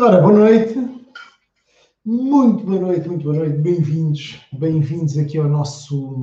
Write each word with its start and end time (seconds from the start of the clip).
Ora, 0.00 0.20
boa 0.20 0.32
noite. 0.32 0.74
Muito 2.04 2.64
boa 2.64 2.78
noite, 2.78 3.08
muito 3.08 3.24
boa 3.24 3.34
noite. 3.34 3.58
Bem-vindos, 3.58 4.40
bem-vindos 4.52 5.18
aqui 5.18 5.36
ao 5.38 5.48
nosso, 5.48 6.16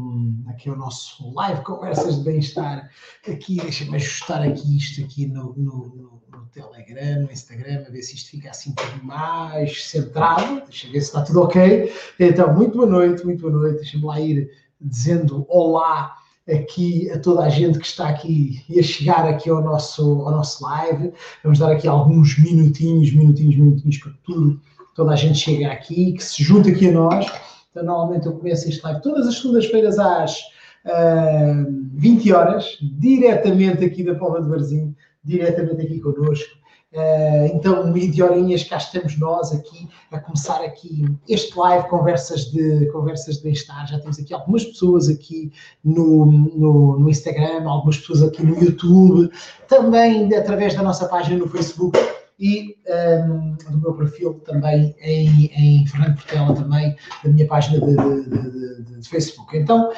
aqui 0.47 0.69
ao 0.69 0.77
nosso 0.77 1.29
live 1.33 1.61
Conversas 1.61 2.15
de 2.15 2.23
Bem-Estar. 2.23 2.89
Aqui, 3.27 3.57
deixa-me 3.57 3.97
ajustar 3.97 4.43
aqui 4.43 4.77
isto 4.77 5.03
aqui 5.03 5.27
no, 5.27 5.53
no, 5.57 6.21
no, 6.31 6.45
Telegram, 6.53 7.23
no 7.23 7.31
Instagram, 7.33 7.83
a 7.85 7.91
ver 7.91 8.01
se 8.01 8.15
isto 8.15 8.31
fica 8.31 8.49
assim 8.49 8.69
um 8.69 8.75
pouco 8.75 9.05
mais 9.05 9.83
centrado. 9.83 10.61
Deixa 10.61 10.87
ver 10.87 11.01
se 11.01 11.07
está 11.07 11.21
tudo 11.23 11.41
ok. 11.41 11.91
Então, 12.17 12.53
muito 12.53 12.77
boa 12.77 12.87
noite, 12.87 13.25
muito 13.25 13.41
boa 13.41 13.51
noite. 13.51 13.81
Deixa-me 13.81 14.05
lá 14.05 14.21
ir 14.21 14.49
dizendo 14.79 15.45
olá 15.49 16.15
aqui 16.47 17.09
a 17.09 17.19
toda 17.19 17.43
a 17.43 17.49
gente 17.49 17.79
que 17.79 17.85
está 17.85 18.07
aqui 18.07 18.63
e 18.69 18.79
a 18.79 18.83
chegar 18.83 19.25
aqui 19.27 19.49
ao 19.49 19.61
nosso, 19.61 20.03
ao 20.21 20.31
nosso 20.31 20.63
live. 20.63 21.11
Vamos 21.43 21.59
dar 21.59 21.71
aqui 21.71 21.87
alguns 21.87 22.37
minutinhos, 22.37 23.11
minutinhos, 23.11 23.55
minutinhos 23.55 23.97
para 23.97 24.13
tudo. 24.23 24.59
Toda 24.93 25.11
a 25.11 25.15
gente 25.15 25.39
chega 25.39 25.71
aqui, 25.71 26.13
que 26.13 26.23
se 26.23 26.43
junta 26.43 26.69
aqui 26.69 26.89
a 26.89 26.91
nós. 26.91 27.25
Então, 27.71 27.83
normalmente 27.83 28.27
eu 28.27 28.33
começo 28.33 28.69
este 28.69 28.81
live 28.83 29.01
todas 29.01 29.27
as 29.27 29.35
segundas-feiras 29.35 29.99
às 29.99 30.39
uh, 30.85 31.87
20 31.93 32.31
horas, 32.31 32.77
diretamente 32.81 33.83
aqui 33.83 34.03
da 34.03 34.15
Pova 34.15 34.41
de 34.41 34.47
Varzim, 34.47 34.95
diretamente 35.23 35.81
aqui 35.81 35.99
connosco. 35.99 36.64
Uh, 36.95 37.53
então, 37.53 37.91
20 37.91 38.23
horinhas, 38.23 38.63
cá 38.63 38.77
estamos 38.77 39.19
nós 39.19 39.51
aqui 39.51 39.89
a 40.09 40.17
começar 40.17 40.63
aqui 40.63 41.03
este 41.27 41.57
live 41.59 41.89
Conversas 41.89 42.45
de, 42.45 42.85
conversas 42.85 43.37
de 43.37 43.43
Bem-Estar. 43.43 43.85
Já 43.85 43.99
temos 43.99 44.17
aqui 44.17 44.33
algumas 44.33 44.63
pessoas 44.63 45.09
aqui 45.09 45.51
no, 45.83 46.25
no, 46.25 46.97
no, 46.97 47.09
Instagram, 47.09 47.67
algumas 47.67 47.97
pessoas 47.97 48.23
aqui 48.23 48.45
no 48.45 48.57
YouTube, 48.63 49.29
também 49.67 50.33
através 50.33 50.73
da 50.73 50.83
nossa 50.83 51.05
página 51.09 51.37
no 51.37 51.49
Facebook 51.49 51.99
e 52.39 52.77
um, 52.87 53.55
do 53.71 53.81
meu 53.81 53.93
perfil 53.93 54.35
também 54.45 54.95
em, 55.01 55.51
em 55.53 55.87
Fernando 55.87 56.15
Portela, 56.15 56.55
também 56.55 56.95
da 57.21 57.29
minha 57.29 57.45
página 57.45 57.85
de, 57.85 57.93
de, 57.93 58.83
de, 58.85 58.99
de 59.01 59.09
Facebook. 59.09 59.57
Então, 59.57 59.91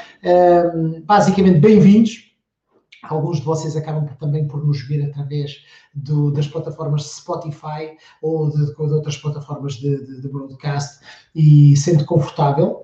um, 0.73 1.00
basicamente, 1.02 1.59
bem-vindos. 1.59 2.27
Alguns 3.03 3.38
de 3.38 3.44
vocês 3.44 3.76
acabam 3.76 4.06
também 4.20 4.48
por 4.48 4.66
nos 4.66 4.81
ver 4.88 5.03
através 5.06 5.64
do, 5.94 6.31
das 6.31 6.48
plataformas 6.48 7.03
Spotify 7.03 7.98
ou 8.22 8.50
de, 8.50 8.66
de 8.66 8.81
outras 8.81 9.17
plataformas 9.17 9.73
de, 9.76 10.06
de, 10.06 10.22
de 10.22 10.28
broadcast 10.28 11.00
e 11.36 11.75
sendo 11.78 12.06
confortável 12.06 12.84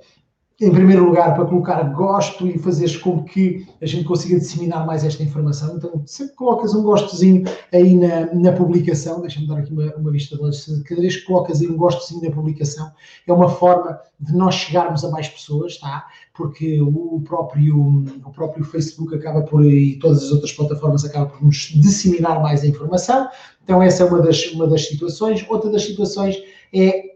em 0.61 0.71
primeiro 0.71 1.03
lugar, 1.03 1.35
para 1.35 1.45
colocar 1.45 1.81
gosto 1.93 2.47
e 2.47 2.59
fazeres 2.59 2.95
com 2.95 3.23
que 3.23 3.65
a 3.81 3.85
gente 3.85 4.05
consiga 4.05 4.39
disseminar 4.39 4.85
mais 4.85 5.03
esta 5.03 5.23
informação. 5.23 5.75
Então, 5.75 6.03
sempre 6.05 6.35
colocas 6.35 6.75
um 6.75 6.83
gostozinho 6.83 7.43
aí 7.73 7.95
na, 7.95 8.33
na 8.33 8.51
publicação, 8.51 9.19
deixa-me 9.19 9.47
dar 9.47 9.57
aqui 9.57 9.73
uma, 9.73 9.93
uma 9.95 10.11
vista 10.11 10.35
de 10.35 10.43
olhos, 10.43 10.65
cada 10.87 11.01
vez 11.01 11.17
que 11.17 11.25
colocas 11.25 11.59
aí 11.59 11.67
um 11.67 11.75
gostozinho 11.75 12.21
na 12.21 12.31
publicação, 12.31 12.91
é 13.27 13.33
uma 13.33 13.49
forma 13.49 13.99
de 14.19 14.33
nós 14.33 14.55
chegarmos 14.55 15.03
a 15.03 15.09
mais 15.09 15.27
pessoas, 15.27 15.77
tá? 15.79 16.05
Porque 16.35 16.79
o 16.81 17.21
próprio, 17.25 18.03
o 18.23 18.31
próprio 18.31 18.63
Facebook 18.63 19.15
acaba 19.15 19.41
por, 19.41 19.65
e 19.65 19.97
todas 19.97 20.23
as 20.23 20.31
outras 20.31 20.51
plataformas 20.51 21.03
acabam 21.03 21.29
por 21.29 21.43
nos 21.43 21.73
disseminar 21.75 22.41
mais 22.41 22.63
a 22.63 22.67
informação. 22.67 23.27
Então, 23.63 23.81
essa 23.81 24.03
é 24.03 24.05
uma 24.05 24.21
das, 24.21 24.45
uma 24.51 24.67
das 24.67 24.87
situações. 24.87 25.45
Outra 25.49 25.71
das 25.71 25.83
situações 25.83 26.37
é, 26.71 27.13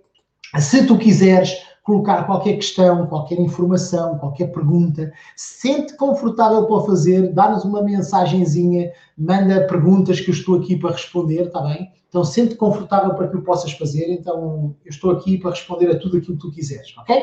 se 0.59 0.85
tu 0.85 0.97
quiseres 0.97 1.66
colocar 1.87 2.25
qualquer 2.25 2.55
questão, 2.55 3.07
qualquer 3.07 3.39
informação, 3.39 4.17
qualquer 4.17 4.47
pergunta, 4.47 5.09
sente 5.37 5.95
confortável 5.95 6.65
para 6.65 6.85
fazer, 6.85 7.31
dá-nos 7.31 7.63
uma 7.63 7.81
mensagenzinha, 7.81 8.91
manda 9.17 9.65
perguntas 9.67 10.19
que 10.19 10.29
eu 10.29 10.33
estou 10.33 10.57
aqui 10.57 10.75
para 10.75 10.91
responder, 10.91 11.45
está 11.45 11.61
bem? 11.61 11.89
Então 12.09 12.25
sente 12.25 12.55
confortável 12.55 13.15
para 13.15 13.29
que 13.29 13.37
o 13.37 13.41
possas 13.41 13.71
fazer, 13.71 14.11
então 14.11 14.75
eu 14.83 14.89
estou 14.89 15.11
aqui 15.11 15.37
para 15.37 15.51
responder 15.51 15.89
a 15.89 15.97
tudo 15.97 16.17
aquilo 16.17 16.35
que 16.35 16.41
tu 16.41 16.51
quiseres, 16.51 16.93
ok? 16.97 17.21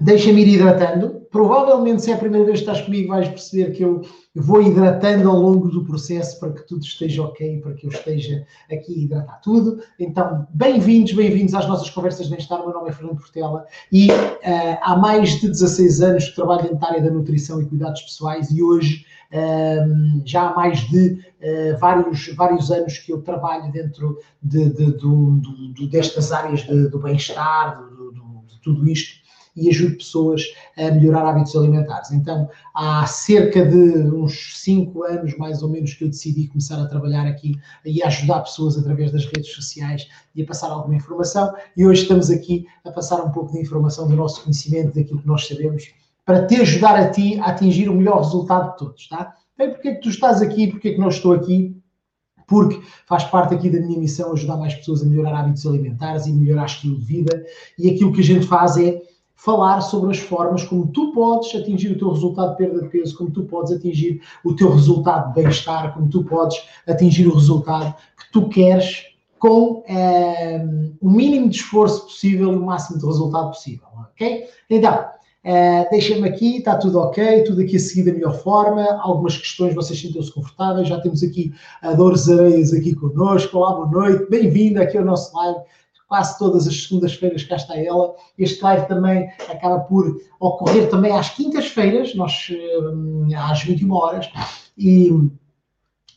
Deixa-me 0.00 0.42
ir 0.42 0.54
hidratando. 0.54 1.26
Provavelmente, 1.30 2.02
se 2.02 2.10
é 2.10 2.14
a 2.14 2.18
primeira 2.18 2.46
vez 2.46 2.60
que 2.60 2.68
estás 2.68 2.84
comigo, 2.84 3.08
vais 3.08 3.28
perceber 3.28 3.72
que 3.72 3.82
eu 3.82 4.02
vou 4.34 4.62
hidratando 4.62 5.28
ao 5.28 5.36
longo 5.36 5.68
do 5.68 5.84
processo 5.84 6.38
para 6.38 6.52
que 6.52 6.66
tudo 6.66 6.82
esteja 6.82 7.22
ok, 7.22 7.60
para 7.60 7.74
que 7.74 7.86
eu 7.86 7.90
esteja 7.90 8.46
aqui 8.70 8.94
a 8.94 9.04
hidratar 9.04 9.40
tudo. 9.40 9.78
Então, 9.98 10.46
bem-vindos, 10.50 11.12
bem-vindos 11.12 11.54
às 11.54 11.66
nossas 11.66 11.90
conversas 11.90 12.26
de 12.26 12.32
bem-estar. 12.32 12.58
Meu 12.60 12.72
nome 12.72 12.90
é 12.90 12.92
Fernando 12.92 13.18
Portela 13.18 13.66
e 13.92 14.10
uh, 14.10 14.78
há 14.82 14.96
mais 14.96 15.40
de 15.40 15.48
16 15.48 16.00
anos 16.02 16.28
que 16.28 16.36
trabalho 16.36 16.74
da 16.74 16.86
área 16.86 17.02
da 17.02 17.10
nutrição 17.10 17.60
e 17.60 17.66
cuidados 17.66 18.02
pessoais 18.02 18.50
e 18.50 18.62
hoje. 18.62 19.04
Uh, 19.32 20.22
já 20.24 20.50
há 20.50 20.54
mais 20.54 20.80
de 20.88 21.12
uh, 21.12 21.78
vários, 21.78 22.28
vários 22.34 22.70
anos 22.70 22.98
que 22.98 23.12
eu 23.12 23.22
trabalho 23.22 23.72
dentro 23.72 24.18
de, 24.42 24.70
de, 24.70 24.92
de, 24.92 25.72
de 25.74 25.88
destas 25.88 26.32
áreas 26.32 26.62
do 26.62 26.98
bem-estar, 26.98 27.82
de 28.46 28.60
tudo 28.62 28.88
isto, 28.88 29.25
e 29.56 29.68
ajude 29.70 29.96
pessoas 29.96 30.42
a 30.76 30.90
melhorar 30.90 31.28
hábitos 31.28 31.56
alimentares. 31.56 32.12
Então, 32.12 32.48
há 32.74 33.06
cerca 33.06 33.64
de 33.64 33.76
uns 33.76 34.60
5 34.60 35.02
anos, 35.04 35.36
mais 35.38 35.62
ou 35.62 35.68
menos, 35.68 35.94
que 35.94 36.04
eu 36.04 36.08
decidi 36.08 36.46
começar 36.48 36.80
a 36.80 36.86
trabalhar 36.86 37.26
aqui 37.26 37.58
e 37.84 38.02
a 38.02 38.08
ajudar 38.08 38.40
pessoas 38.40 38.76
através 38.76 39.10
das 39.10 39.24
redes 39.24 39.52
sociais 39.52 40.06
e 40.34 40.42
a 40.42 40.46
passar 40.46 40.68
alguma 40.68 40.94
informação. 40.94 41.54
E 41.76 41.86
hoje 41.86 42.02
estamos 42.02 42.30
aqui 42.30 42.66
a 42.84 42.90
passar 42.90 43.22
um 43.22 43.30
pouco 43.30 43.52
de 43.52 43.60
informação 43.60 44.06
do 44.06 44.14
nosso 44.14 44.42
conhecimento, 44.42 44.94
daquilo 44.94 45.20
que 45.20 45.26
nós 45.26 45.46
sabemos, 45.46 45.84
para 46.24 46.46
te 46.46 46.56
ajudar 46.56 46.96
a 46.96 47.10
ti 47.10 47.38
a 47.40 47.46
atingir 47.46 47.88
o 47.88 47.94
melhor 47.94 48.18
resultado 48.18 48.72
de 48.72 48.78
todos, 48.78 49.08
tá? 49.08 49.34
Bem, 49.56 49.70
porque 49.70 49.88
é 49.88 49.94
que 49.94 50.02
tu 50.02 50.10
estás 50.10 50.42
aqui, 50.42 50.66
porque 50.66 50.88
é 50.88 50.92
que 50.92 51.00
não 51.00 51.08
estou 51.08 51.32
aqui? 51.32 51.80
porque 52.46 52.80
faz 53.06 53.24
parte 53.24 53.54
aqui 53.54 53.68
da 53.68 53.80
minha 53.80 53.98
missão 53.98 54.32
ajudar 54.32 54.56
mais 54.56 54.74
pessoas 54.74 55.02
a 55.02 55.06
melhorar 55.06 55.40
hábitos 55.40 55.66
alimentares 55.66 56.26
e 56.26 56.32
melhorar 56.32 56.66
estilo 56.66 56.96
de 56.96 57.04
vida. 57.04 57.44
E 57.78 57.90
aquilo 57.90 58.12
que 58.12 58.20
a 58.20 58.24
gente 58.24 58.46
faz 58.46 58.76
é 58.76 59.02
falar 59.36 59.82
sobre 59.82 60.10
as 60.10 60.18
formas 60.18 60.64
como 60.64 60.88
tu 60.88 61.12
podes 61.12 61.54
atingir 61.54 61.92
o 61.92 61.98
teu 61.98 62.10
resultado 62.10 62.50
de 62.52 62.56
perda 62.56 62.82
de 62.82 62.88
peso, 62.88 63.16
como 63.16 63.30
tu 63.30 63.44
podes 63.44 63.70
atingir 63.70 64.20
o 64.42 64.54
teu 64.54 64.70
resultado 64.72 65.28
de 65.28 65.42
bem-estar, 65.42 65.94
como 65.94 66.08
tu 66.08 66.24
podes 66.24 66.58
atingir 66.88 67.26
o 67.28 67.34
resultado 67.34 67.94
que 68.16 68.32
tu 68.32 68.48
queres 68.48 69.04
com 69.38 69.84
é, 69.86 70.64
o 71.00 71.10
mínimo 71.10 71.48
de 71.48 71.56
esforço 71.56 72.04
possível 72.04 72.52
e 72.52 72.56
o 72.56 72.64
máximo 72.64 72.98
de 72.98 73.06
resultado 73.06 73.48
possível, 73.48 73.86
ok? 74.10 74.46
Então, 74.70 75.04
é, 75.44 75.88
deixem-me 75.90 76.28
aqui, 76.28 76.56
está 76.56 76.76
tudo 76.76 76.98
ok, 76.98 77.44
tudo 77.44 77.60
aqui 77.60 77.76
a 77.76 77.78
seguir 77.78 78.04
da 78.04 78.12
melhor 78.12 78.34
forma, 78.42 78.82
algumas 79.00 79.36
questões, 79.36 79.74
vocês 79.74 80.00
sintam-se 80.00 80.32
confortáveis, 80.32 80.88
já 80.88 81.00
temos 81.00 81.22
aqui 81.22 81.54
a 81.82 81.92
Dores 81.92 82.28
Areias 82.28 82.72
aqui 82.72 82.94
connosco, 82.94 83.58
olá, 83.58 83.74
boa 83.74 83.86
noite, 83.88 84.28
bem-vinda 84.28 84.82
aqui 84.82 84.98
ao 84.98 85.04
nosso 85.04 85.36
live, 85.36 85.60
quase 86.06 86.38
todas 86.38 86.66
as 86.66 86.84
segundas-feiras 86.84 87.44
cá 87.44 87.56
está 87.56 87.76
ela. 87.76 88.14
Este 88.38 88.62
live 88.62 88.86
também 88.86 89.28
acaba 89.48 89.80
por 89.80 90.20
ocorrer 90.40 90.88
também 90.88 91.12
às 91.12 91.30
quintas-feiras, 91.30 92.14
nós 92.14 92.48
eh, 92.50 93.34
às 93.36 93.62
21 93.62 93.92
horas, 93.92 94.30
e 94.78 95.10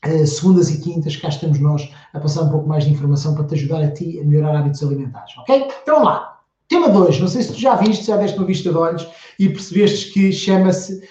eh, 0.04 0.26
segundas 0.26 0.70
e 0.70 0.82
quintas 0.82 1.16
cá 1.16 1.30
estamos 1.30 1.60
nós 1.60 1.90
a 2.14 2.20
passar 2.20 2.44
um 2.44 2.50
pouco 2.50 2.68
mais 2.68 2.86
de 2.86 2.92
informação 2.92 3.36
para 3.36 3.46
te 3.46 3.56
ajudar 3.56 3.82
a 3.82 3.92
ti 3.92 4.20
a 4.20 4.24
melhorar 4.24 4.56
hábitos 4.56 4.84
alimentares, 4.84 5.38
ok? 5.38 5.68
Então 5.82 6.04
lá. 6.04 6.38
Tema 6.68 6.88
2, 6.88 7.20
não 7.20 7.28
sei 7.28 7.42
se 7.42 7.52
tu 7.52 7.60
já 7.60 7.76
viste, 7.76 8.06
já 8.06 8.16
deste 8.16 8.38
uma 8.38 8.46
vista 8.46 8.70
de 8.70 8.78
olhos 8.78 9.08
e 9.40 9.50
percebeste 9.50 10.12
que 10.14 10.32
chama-se 10.32 11.02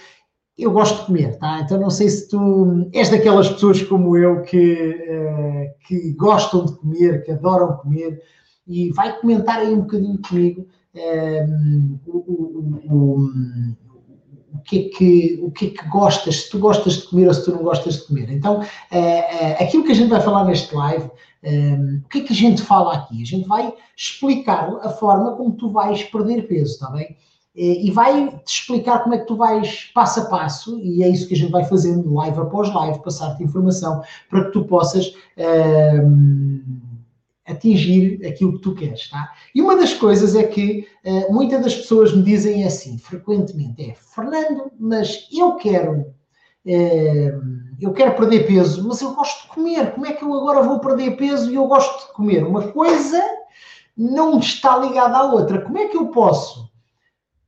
eu 0.59 0.73
gosto 0.73 1.01
de 1.01 1.07
comer, 1.07 1.39
tá? 1.39 1.61
Então 1.61 1.79
não 1.79 1.89
sei 1.89 2.09
se 2.09 2.29
tu 2.29 2.89
és 2.93 3.09
daquelas 3.11 3.49
pessoas 3.49 3.81
como 3.83 4.17
eu 4.17 4.43
que, 4.43 4.75
uh, 4.75 5.87
que 5.87 6.13
gostam 6.15 6.65
de 6.65 6.77
comer, 6.77 7.25
que 7.25 7.31
adoram 7.31 7.77
comer, 7.77 8.21
e 8.69 8.93
vai 8.93 9.19
comentar 9.19 9.61
aí 9.61 9.73
um 9.73 9.81
bocadinho 9.81 10.19
comigo 10.19 10.67
um, 10.95 11.01
ehm, 11.01 12.01
o, 12.07 12.19
o, 12.91 13.25
o, 14.55 14.59
que 14.65 14.79
é 14.79 14.97
que, 14.97 15.41
o 15.43 15.51
que 15.51 15.67
é 15.67 15.71
que 15.71 15.89
gostas, 15.89 16.43
se 16.43 16.51
tu 16.51 16.59
gostas 16.59 16.95
de 16.95 17.09
comer 17.09 17.29
ou 17.29 17.35
se 17.35 17.45
tu 17.45 17.53
não 17.53 17.63
gostas 17.63 17.95
de 17.95 18.07
comer. 18.07 18.31
Então, 18.31 18.61
uh, 18.61 19.63
aquilo 19.63 19.85
que 19.85 19.93
a 19.93 19.95
gente 19.95 20.11
vai 20.11 20.21
falar 20.21 20.45
neste 20.45 20.75
live, 20.75 21.11
um, 21.43 21.49
ehm, 21.49 22.03
o 22.05 22.09
que 22.09 22.19
é 22.19 22.21
que 22.23 22.33
a 22.33 22.37
gente 22.37 22.63
fala 22.63 22.95
aqui? 22.95 23.23
A 23.23 23.27
gente 23.27 23.49
vai 23.49 23.73
explicar 23.97 24.69
a 24.83 24.91
forma 24.91 25.35
como 25.37 25.53
tu 25.53 25.71
vais 25.71 26.05
perder 26.05 26.47
peso, 26.47 26.73
está 26.73 26.91
bem? 26.91 27.17
E 27.55 27.91
vai 27.91 28.29
te 28.45 28.61
explicar 28.61 29.03
como 29.03 29.17
é 29.17 29.19
que 29.19 29.27
tu 29.27 29.35
vais 29.35 29.91
passo 29.93 30.21
a 30.21 30.27
passo, 30.27 30.79
e 30.79 31.03
é 31.03 31.09
isso 31.09 31.27
que 31.27 31.35
a 31.35 31.37
gente 31.37 31.51
vai 31.51 31.65
fazendo 31.65 32.15
live 32.15 32.39
após 32.39 32.73
live, 32.73 33.03
passar-te 33.03 33.43
informação 33.43 34.01
para 34.31 34.45
que 34.45 34.53
tu 34.53 34.65
possas. 34.65 35.09
Uh, 35.37 36.88
atingir 37.49 38.25
aquilo 38.27 38.55
que 38.55 38.63
tu 38.63 38.75
queres, 38.75 39.09
tá? 39.09 39.33
E 39.55 39.63
uma 39.63 39.77
das 39.77 39.95
coisas 39.95 40.35
é 40.35 40.45
que 40.45 40.87
uh, 41.05 41.33
muitas 41.33 41.63
das 41.63 41.75
pessoas 41.75 42.15
me 42.15 42.23
dizem 42.23 42.65
assim, 42.65 42.99
frequentemente, 42.99 43.91
é 43.91 43.95
Fernando, 43.95 44.71
mas 44.79 45.27
eu 45.33 45.55
quero, 45.55 46.01
uh, 46.01 47.43
eu 47.81 47.93
quero 47.93 48.15
perder 48.15 48.47
peso, 48.47 48.87
mas 48.87 49.01
eu 49.01 49.15
gosto 49.15 49.43
de 49.43 49.49
comer, 49.49 49.93
como 49.93 50.07
é 50.07 50.13
que 50.13 50.23
eu 50.23 50.35
agora 50.35 50.63
vou 50.63 50.79
perder 50.79 51.17
peso 51.17 51.51
e 51.51 51.55
eu 51.55 51.67
gosto 51.67 52.07
de 52.07 52.13
comer? 52.13 52.45
Uma 52.45 52.69
coisa 52.69 53.23
não 53.97 54.39
está 54.39 54.79
ligada 54.79 55.17
à 55.17 55.33
outra, 55.33 55.63
como 55.63 55.79
é 55.79 55.89
que 55.89 55.97
eu 55.97 56.09
posso 56.09 56.71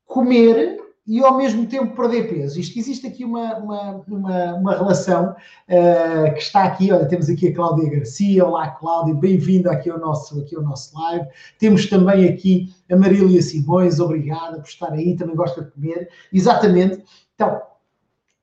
comer 0.07 0.81
e 1.11 1.19
ao 1.19 1.37
mesmo 1.37 1.67
tempo 1.67 1.97
perder 1.97 2.29
peso. 2.29 2.61
Isto 2.61 2.79
existe 2.79 3.05
aqui 3.05 3.25
uma, 3.25 3.57
uma, 3.57 4.05
uma, 4.07 4.55
uma 4.55 4.77
relação 4.77 5.31
uh, 5.33 6.33
que 6.35 6.39
está 6.39 6.63
aqui. 6.63 6.93
Olha, 6.93 7.09
temos 7.09 7.29
aqui 7.29 7.49
a 7.49 7.53
Cláudia 7.53 7.91
Garcia. 7.91 8.47
Olá, 8.47 8.71
Cláudia, 8.71 9.13
bem-vinda 9.13 9.73
aqui 9.73 9.91
ao 9.91 9.99
nosso, 9.99 10.41
aqui 10.41 10.55
ao 10.55 10.63
nosso 10.63 10.97
live. 10.97 11.27
Temos 11.59 11.87
também 11.87 12.29
aqui 12.29 12.73
a 12.89 12.95
Marília 12.95 13.43
Simões, 13.43 13.99
obrigada 13.99 14.61
por 14.61 14.69
estar 14.69 14.93
aí, 14.93 15.17
também 15.17 15.35
gosta 15.35 15.65
de 15.65 15.73
comer. 15.73 16.09
Exatamente. 16.33 17.03
Então, 17.35 17.61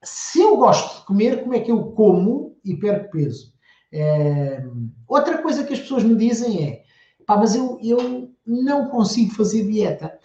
se 0.04 0.42
eu 0.42 0.58
gosto 0.58 1.00
de 1.00 1.06
comer, 1.06 1.44
como 1.44 1.54
é 1.54 1.62
que 1.62 1.72
eu 1.72 1.82
como 1.92 2.58
e 2.66 2.76
perco 2.76 3.12
peso? 3.12 3.54
É... 3.94 4.62
Outra 5.08 5.38
coisa 5.38 5.64
que 5.64 5.72
as 5.72 5.80
pessoas 5.80 6.04
me 6.04 6.18
dizem 6.18 6.68
é: 6.68 6.84
pá, 7.26 7.38
mas 7.38 7.56
eu, 7.56 7.80
eu 7.82 8.30
não 8.46 8.90
consigo 8.90 9.34
fazer 9.34 9.66
dieta. 9.66 10.20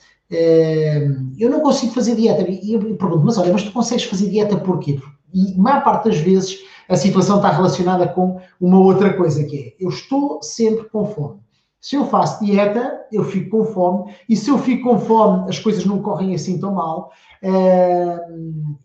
Eu 1.38 1.50
não 1.50 1.60
consigo 1.60 1.92
fazer 1.92 2.16
dieta. 2.16 2.46
E 2.48 2.72
eu 2.72 2.80
pergunto, 2.96 3.24
mas 3.24 3.38
olha, 3.38 3.52
mas 3.52 3.62
tu 3.62 3.72
consegues 3.72 4.04
fazer 4.04 4.30
dieta 4.30 4.56
porquê? 4.56 4.98
E 5.34 5.54
a 5.54 5.62
maior 5.62 5.84
parte 5.84 6.04
das 6.04 6.18
vezes 6.18 6.60
a 6.88 6.96
situação 6.96 7.36
está 7.36 7.50
relacionada 7.50 8.08
com 8.08 8.40
uma 8.60 8.78
outra 8.78 9.14
coisa 9.14 9.44
que 9.44 9.58
é: 9.58 9.84
eu 9.84 9.88
estou 9.88 10.42
sempre 10.42 10.88
com 10.88 11.04
fome. 11.06 11.40
Se 11.80 11.96
eu 11.96 12.06
faço 12.06 12.44
dieta, 12.44 13.00
eu 13.10 13.24
fico 13.24 13.58
com 13.58 13.64
fome, 13.64 14.14
e 14.28 14.36
se 14.36 14.48
eu 14.48 14.56
fico 14.56 14.88
com 14.88 15.00
fome, 15.00 15.48
as 15.48 15.58
coisas 15.58 15.84
não 15.84 16.00
correm 16.00 16.32
assim 16.32 16.56
tão 16.60 16.74
mal. 16.74 17.10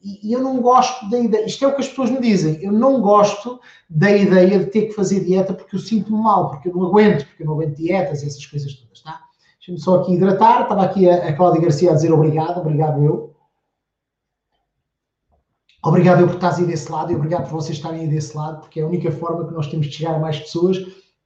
E 0.04 0.34
eu 0.34 0.42
não 0.42 0.60
gosto 0.62 1.08
da 1.08 1.20
ideia, 1.20 1.46
isto 1.46 1.64
é 1.64 1.68
o 1.68 1.76
que 1.76 1.82
as 1.82 1.88
pessoas 1.88 2.10
me 2.10 2.20
dizem, 2.20 2.58
eu 2.60 2.72
não 2.72 3.00
gosto 3.00 3.60
da 3.88 4.10
ideia 4.10 4.58
de 4.58 4.66
ter 4.66 4.88
que 4.88 4.94
fazer 4.94 5.24
dieta 5.24 5.54
porque 5.54 5.76
eu 5.76 5.80
sinto-me 5.80 6.20
mal, 6.20 6.50
porque 6.50 6.70
eu 6.70 6.74
não 6.74 6.88
aguento, 6.88 7.24
porque 7.28 7.44
eu 7.44 7.48
não 7.48 7.54
aguento 7.54 7.76
dietas 7.76 8.24
essas 8.24 8.46
coisas 8.48 8.74
todas, 8.74 9.02
tá? 9.02 9.27
Deixa-me 9.68 9.80
só 9.80 10.02
aqui 10.02 10.14
hidratar, 10.14 10.64
estava 10.64 10.84
aqui 10.84 11.10
a, 11.10 11.28
a 11.28 11.34
Cláudia 11.34 11.62
Garcia 11.62 11.92
a 11.92 11.94
dizer 11.94 12.14
obrigado, 12.14 12.60
obrigado 12.60 13.04
eu. 13.04 13.36
Obrigado 15.84 16.22
eu 16.22 16.28
por 16.28 16.36
estás 16.36 16.58
aí 16.58 16.66
desse 16.66 16.92
lado 16.92 17.12
e 17.12 17.16
obrigado 17.16 17.44
por 17.44 17.62
vocês 17.62 17.78
estarem 17.78 18.02
aí 18.02 18.08
desse 18.08 18.36
lado, 18.36 18.62
porque 18.62 18.80
é 18.80 18.84
a 18.84 18.88
única 18.88 19.12
forma 19.12 19.46
que 19.48 19.54
nós 19.54 19.68
temos 19.68 19.88
de 19.88 19.94
chegar 19.94 20.16
a 20.16 20.20
mais 20.20 20.40
pessoas 20.40 20.78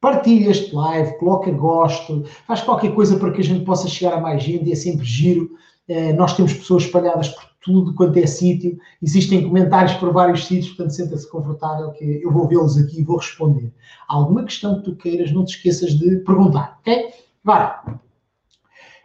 partilha 0.01 0.49
este 0.49 0.73
live, 0.73 1.17
coloca 1.19 1.51
gosto, 1.51 2.23
faz 2.47 2.61
qualquer 2.61 2.93
coisa 2.95 3.17
para 3.17 3.31
que 3.31 3.39
a 3.39 3.43
gente 3.43 3.63
possa 3.63 3.87
chegar 3.87 4.15
a 4.15 4.19
mais 4.19 4.41
gente 4.41 4.67
e 4.67 4.71
é 4.71 4.75
sempre 4.75 5.05
giro. 5.05 5.51
Uh, 5.87 6.13
nós 6.15 6.35
temos 6.35 6.53
pessoas 6.53 6.83
espalhadas 6.83 7.29
por 7.29 7.43
tudo 7.63 7.93
quanto 7.93 8.17
é 8.17 8.25
sítio, 8.25 8.77
existem 9.01 9.47
comentários 9.47 9.93
por 9.95 10.11
vários 10.11 10.47
sítios, 10.47 10.69
portanto 10.69 10.95
senta-se 10.95 11.29
confortável 11.29 11.91
que 11.91 12.19
eu 12.23 12.31
vou 12.31 12.47
vê-los 12.47 12.75
aqui 12.77 13.01
e 13.01 13.03
vou 13.03 13.17
responder. 13.17 13.71
Alguma 14.07 14.43
questão 14.43 14.77
que 14.77 14.85
tu 14.85 14.95
queiras, 14.95 15.31
não 15.31 15.45
te 15.45 15.55
esqueças 15.55 15.91
de 15.91 16.17
perguntar, 16.17 16.79
ok? 16.79 17.13
Agora, 17.43 18.01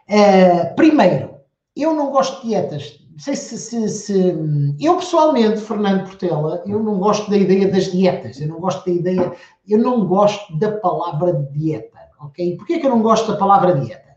uh, 0.09 0.75
primeiro, 0.75 1.37
eu 1.75 1.93
não 1.93 2.11
gosto 2.11 2.41
de 2.41 2.49
dietas 2.49 3.07
não 3.17 3.23
sei 3.23 3.35
se, 3.35 3.57
se, 3.57 3.89
se, 3.89 4.35
Eu, 4.79 4.97
pessoalmente, 4.97 5.59
Fernando 5.59 6.05
Portela, 6.05 6.63
eu 6.67 6.83
não 6.83 6.99
gosto 6.99 7.31
da 7.31 7.37
ideia 7.37 7.67
das 7.67 7.91
dietas. 7.91 8.39
Eu 8.39 8.47
não 8.47 8.59
gosto 8.59 8.85
da 8.85 8.91
ideia. 8.91 9.33
Eu 9.67 9.79
não 9.79 10.05
gosto 10.05 10.55
da 10.59 10.73
palavra 10.73 11.33
dieta. 11.51 11.97
Ok? 12.19 12.55
Porquê 12.57 12.77
que 12.77 12.85
eu 12.85 12.91
não 12.91 13.01
gosto 13.01 13.31
da 13.31 13.37
palavra 13.39 13.73
dieta? 13.73 14.15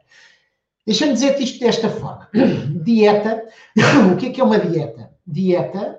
Deixa-me 0.86 1.14
dizer-te 1.14 1.44
isto 1.44 1.60
desta 1.60 1.88
forma. 1.88 2.28
Dieta. 2.84 3.48
o 4.12 4.16
que 4.18 4.26
é 4.26 4.30
que 4.32 4.40
é 4.40 4.44
uma 4.44 4.58
dieta? 4.58 5.10
Dieta 5.26 5.98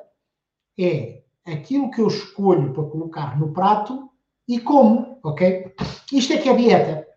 é 0.79 1.23
aquilo 1.45 1.89
que 1.89 2.01
eu 2.01 2.07
escolho 2.07 2.71
para 2.71 2.83
colocar 2.83 3.39
no 3.39 3.51
prato 3.51 4.11
e 4.47 4.59
como. 4.59 5.17
Ok? 5.23 5.73
Isto 6.13 6.33
é 6.33 6.37
que 6.37 6.49
é 6.49 6.55
dieta. 6.55 7.07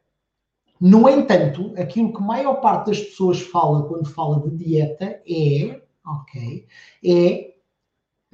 No 0.80 1.08
entanto, 1.08 1.72
aquilo 1.76 2.12
que 2.12 2.22
a 2.22 2.26
maior 2.26 2.54
parte 2.56 2.88
das 2.88 3.00
pessoas 3.00 3.40
fala 3.40 3.84
quando 3.84 4.08
fala 4.08 4.40
de 4.40 4.50
dieta 4.50 5.20
é, 5.26 5.80
ok, 6.04 6.66
é 7.04 7.54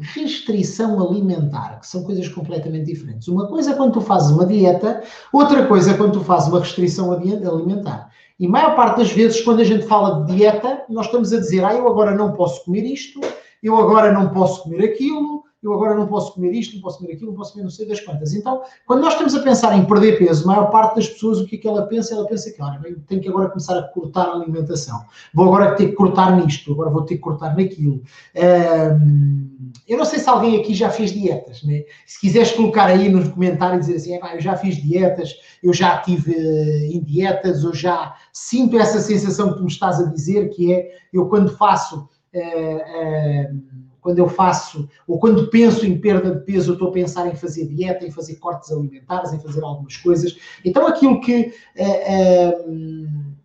restrição 0.00 1.00
alimentar, 1.06 1.78
que 1.80 1.86
são 1.86 2.02
coisas 2.02 2.26
completamente 2.28 2.86
diferentes. 2.86 3.28
Uma 3.28 3.46
coisa 3.46 3.72
é 3.72 3.74
quando 3.74 3.92
tu 3.92 4.00
fazes 4.00 4.30
uma 4.30 4.46
dieta, 4.46 5.02
outra 5.32 5.66
coisa 5.66 5.90
é 5.90 5.96
quando 5.96 6.14
tu 6.14 6.24
fazes 6.24 6.48
uma 6.48 6.60
restrição 6.60 7.12
alimentar. 7.12 8.10
E 8.38 8.46
a 8.46 8.48
maior 8.48 8.74
parte 8.74 8.98
das 8.98 9.12
vezes, 9.12 9.42
quando 9.42 9.60
a 9.60 9.64
gente 9.64 9.86
fala 9.86 10.24
de 10.24 10.34
dieta, 10.34 10.84
nós 10.88 11.06
estamos 11.06 11.32
a 11.32 11.38
dizer, 11.38 11.62
ah, 11.62 11.74
eu 11.74 11.86
agora 11.86 12.14
não 12.14 12.32
posso 12.32 12.64
comer 12.64 12.84
isto, 12.84 13.20
eu 13.62 13.76
agora 13.76 14.12
não 14.12 14.30
posso 14.30 14.62
comer 14.62 14.82
aquilo, 14.82 15.39
eu 15.62 15.74
agora 15.74 15.94
não 15.94 16.06
posso 16.06 16.32
comer 16.32 16.52
isto, 16.52 16.74
não 16.74 16.82
posso 16.82 16.98
comer 16.98 17.12
aquilo, 17.12 17.30
não 17.30 17.36
posso 17.36 17.52
comer 17.52 17.64
não 17.64 17.70
sei 17.70 17.86
das 17.86 18.00
quantas. 18.00 18.32
Então, 18.32 18.62
quando 18.86 19.02
nós 19.02 19.12
estamos 19.12 19.34
a 19.34 19.42
pensar 19.42 19.76
em 19.76 19.84
perder 19.84 20.18
peso, 20.18 20.44
a 20.44 20.46
maior 20.46 20.70
parte 20.70 20.96
das 20.96 21.08
pessoas, 21.08 21.38
o 21.38 21.46
que 21.46 21.56
é 21.56 21.58
que 21.58 21.68
ela 21.68 21.86
pensa? 21.86 22.14
Ela 22.14 22.26
pensa 22.26 22.50
que, 22.50 22.62
olha, 22.62 22.80
tenho 23.06 23.20
que 23.20 23.28
agora 23.28 23.50
começar 23.50 23.78
a 23.78 23.82
cortar 23.82 24.28
a 24.28 24.32
alimentação. 24.32 25.04
Vou 25.34 25.46
agora 25.46 25.74
ter 25.76 25.88
que 25.88 25.92
cortar 25.92 26.34
nisto, 26.36 26.72
agora 26.72 26.88
vou 26.88 27.02
ter 27.02 27.16
que 27.16 27.20
cortar 27.20 27.54
naquilo. 27.54 28.02
Um, 28.34 29.70
eu 29.86 29.98
não 29.98 30.04
sei 30.06 30.18
se 30.18 30.30
alguém 30.30 30.58
aqui 30.58 30.72
já 30.72 30.88
fez 30.88 31.12
dietas, 31.12 31.62
né? 31.62 31.82
Se 32.06 32.18
quiseres 32.20 32.52
colocar 32.52 32.86
aí 32.86 33.10
nos 33.10 33.28
comentários 33.28 33.86
e 33.86 33.92
dizer 33.92 34.16
assim, 34.16 34.34
eu 34.34 34.40
já 34.40 34.56
fiz 34.56 34.76
dietas, 34.76 35.34
eu 35.62 35.74
já 35.74 35.98
estive 35.98 36.32
uh, 36.32 36.96
em 36.96 37.02
dietas, 37.02 37.64
eu 37.64 37.74
já 37.74 38.14
sinto 38.32 38.78
essa 38.78 38.98
sensação 38.98 39.50
que 39.50 39.58
tu 39.58 39.64
me 39.64 39.70
estás 39.70 40.00
a 40.00 40.04
dizer, 40.04 40.48
que 40.48 40.72
é, 40.72 40.90
eu 41.12 41.26
quando 41.26 41.54
faço... 41.54 42.08
Uh, 42.32 43.56
uh, 43.56 43.79
quando 44.00 44.18
eu 44.18 44.28
faço, 44.28 44.88
ou 45.06 45.18
quando 45.18 45.48
penso 45.48 45.86
em 45.86 45.98
perda 45.98 46.34
de 46.34 46.44
peso, 46.44 46.70
eu 46.70 46.74
estou 46.74 46.88
a 46.88 46.92
pensar 46.92 47.26
em 47.28 47.34
fazer 47.34 47.66
dieta, 47.66 48.06
em 48.06 48.10
fazer 48.10 48.36
cortes 48.36 48.70
alimentares, 48.70 49.32
em 49.32 49.40
fazer 49.40 49.62
algumas 49.62 49.96
coisas. 49.96 50.36
Então 50.64 50.86
aquilo 50.86 51.20
que, 51.20 51.52
uh, 51.76 52.70
uh, 52.70 53.36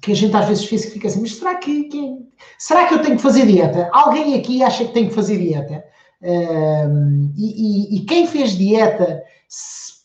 que 0.00 0.12
a 0.12 0.14
gente 0.14 0.36
às 0.36 0.46
vezes 0.46 0.64
fez, 0.64 0.92
fica 0.92 1.08
assim, 1.08 1.20
mas 1.20 1.36
será 1.36 1.54
que, 1.56 1.84
que, 1.84 2.18
será 2.58 2.86
que 2.86 2.94
eu 2.94 3.02
tenho 3.02 3.16
que 3.16 3.22
fazer 3.22 3.46
dieta? 3.46 3.88
Alguém 3.92 4.38
aqui 4.38 4.62
acha 4.62 4.84
que 4.84 4.92
tem 4.92 5.08
que 5.08 5.14
fazer 5.14 5.38
dieta? 5.38 5.84
Uh, 6.20 7.30
e, 7.36 7.94
e, 7.94 7.96
e, 7.96 8.00
quem 8.04 8.26
fez 8.26 8.56
dieta 8.56 9.22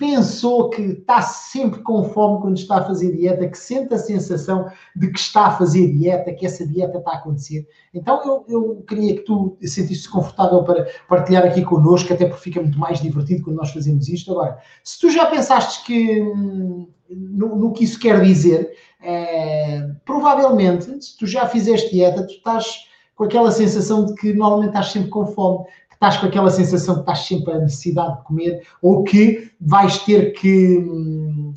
pensou 0.03 0.69
que 0.69 0.81
está 0.81 1.21
sempre 1.21 1.81
com 1.81 2.03
fome 2.03 2.41
quando 2.41 2.57
está 2.57 2.79
a 2.79 2.83
fazer 2.83 3.15
dieta, 3.15 3.47
que 3.47 3.57
sente 3.57 3.93
a 3.93 3.97
sensação 3.97 4.69
de 4.93 5.09
que 5.09 5.17
está 5.17 5.45
a 5.45 5.57
fazer 5.57 5.93
dieta, 5.93 6.33
que 6.33 6.45
essa 6.45 6.67
dieta 6.67 6.97
está 6.97 7.11
a 7.11 7.15
acontecer. 7.15 7.65
Então 7.93 8.21
eu, 8.25 8.45
eu 8.49 8.83
queria 8.85 9.15
que 9.15 9.21
tu 9.21 9.57
sentisse 9.61 10.09
confortável 10.09 10.61
para 10.65 10.87
partilhar 11.07 11.45
aqui 11.45 11.63
connosco, 11.63 12.11
até 12.11 12.25
porque 12.25 12.43
fica 12.43 12.61
muito 12.61 12.77
mais 12.77 12.99
divertido 12.99 13.43
quando 13.43 13.55
nós 13.55 13.71
fazemos 13.71 14.09
isto. 14.09 14.33
Agora, 14.33 14.57
se 14.83 14.99
tu 14.99 15.09
já 15.09 15.25
pensaste 15.25 15.85
que 15.85 16.21
hum, 16.21 16.89
no, 17.09 17.55
no 17.55 17.71
que 17.71 17.85
isso 17.85 17.97
quer 17.97 18.21
dizer, 18.21 18.73
é, 19.01 19.89
provavelmente, 20.03 21.01
se 21.01 21.17
tu 21.17 21.25
já 21.25 21.47
fizeste 21.47 21.91
dieta, 21.91 22.27
tu 22.27 22.33
estás 22.33 22.89
com 23.15 23.23
aquela 23.23 23.51
sensação 23.51 24.05
de 24.05 24.15
que 24.15 24.33
normalmente 24.33 24.69
estás 24.69 24.91
sempre 24.91 25.09
com 25.09 25.25
fome, 25.27 25.65
estás 26.03 26.17
com 26.17 26.25
aquela 26.25 26.49
sensação 26.49 26.95
que 26.95 27.01
estás 27.01 27.19
sempre 27.19 27.53
a 27.53 27.59
necessidade 27.59 28.17
de 28.17 28.23
comer 28.23 28.67
ou 28.81 29.03
que 29.03 29.51
vais 29.61 29.99
ter 29.99 30.33
que. 30.33 30.77
Hum, 30.77 31.53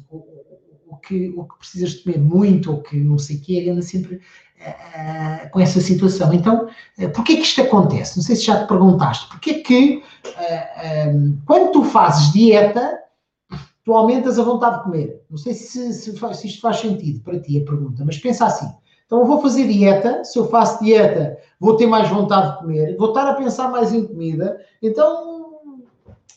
o 0.88 0.96
que, 0.98 1.32
o 1.37 1.44
que 1.44 1.58
precisas 1.58 1.90
de 1.90 2.02
comer 2.02 2.18
muito 2.18 2.73
ou 2.73 2.82
que 2.82 2.97
não 2.97 3.18
sei 3.18 3.37
o 3.37 3.40
quê, 3.40 3.68
anda 3.70 3.82
sempre 3.82 4.16
uh, 4.16 5.50
com 5.50 5.61
essa 5.61 5.80
situação. 5.80 6.32
Então, 6.32 6.68
uh, 6.99 7.11
porquê 7.11 7.37
que 7.37 7.42
isto 7.42 7.62
acontece? 7.62 8.16
Não 8.16 8.25
sei 8.25 8.35
se 8.35 8.47
já 8.47 8.62
te 8.62 8.68
perguntaste. 8.68 9.28
Porquê 9.28 9.54
que 9.54 10.02
uh, 10.26 11.09
um, 11.09 11.38
quando 11.47 11.73
tu 11.73 11.85
fazes 11.85 12.32
dieta, 12.32 12.99
tu 13.85 13.92
aumentas 13.92 14.38
a 14.38 14.42
vontade 14.42 14.78
de 14.78 14.82
comer? 14.85 15.23
Não 15.30 15.38
sei 15.38 15.54
se, 15.54 15.92
se, 15.92 16.16
se 16.16 16.47
isto 16.47 16.61
faz 16.61 16.78
sentido 16.78 17.20
para 17.20 17.40
ti 17.40 17.61
a 17.61 17.64
pergunta, 17.64 18.04
mas 18.04 18.18
pensa 18.18 18.47
assim. 18.47 18.68
Então 19.06 19.20
eu 19.20 19.26
vou 19.26 19.40
fazer 19.40 19.68
dieta, 19.68 20.25
se 20.25 20.38
eu 20.38 20.48
faço 20.48 20.82
dieta, 20.82 21.38
vou 21.60 21.76
ter 21.76 21.86
mais 21.86 22.08
vontade 22.08 22.52
de 22.52 22.58
comer, 22.58 22.96
vou 22.96 23.08
estar 23.08 23.28
a 23.28 23.34
pensar 23.34 23.70
mais 23.70 23.94
em 23.94 24.04
comida, 24.04 24.60
então 24.82 25.36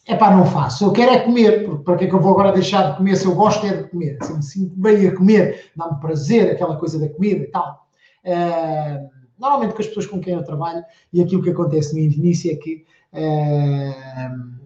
é 0.06 0.16
pá, 0.16 0.36
não 0.36 0.46
faço. 0.46 0.86
Eu 0.86 0.92
quero 0.92 1.12
é 1.12 1.20
comer, 1.20 1.66
porque 1.66 1.84
para 1.84 1.98
que 1.98 2.06
é 2.06 2.08
que 2.08 2.16
eu 2.16 2.20
vou 2.20 2.32
agora 2.32 2.52
deixar 2.52 2.92
de 2.92 2.98
comer 2.98 3.16
se 3.16 3.26
eu 3.26 3.36
gosto 3.36 3.66
é 3.66 3.78
de 3.78 3.90
comer? 3.90 4.18
Se 4.22 4.32
eu 4.32 4.38
me 4.38 4.44
sinto 4.44 4.76
bem 4.76 5.08
a 5.08 5.16
comer, 5.16 5.72
dá-me 5.76 6.00
prazer 6.00 6.52
aquela 6.52 6.78
coisa 6.78 7.00
da 7.00 7.10
comida 7.10 7.44
e 7.44 7.48
tal. 7.48 7.88
Uh, 8.24 9.10
normalmente 9.40 9.74
com 9.74 9.82
as 9.82 9.88
pessoas 9.88 10.08
com 10.08 10.20
quem 10.20 10.34
eu 10.34 10.44
trabalho, 10.44 10.84
e 11.14 11.22
aquilo 11.22 11.44
que 11.44 11.50
acontece 11.50 11.94
no 11.94 12.00
início 12.00 12.52
é 12.52 12.56
que 12.56 12.86
uh, 13.14 14.60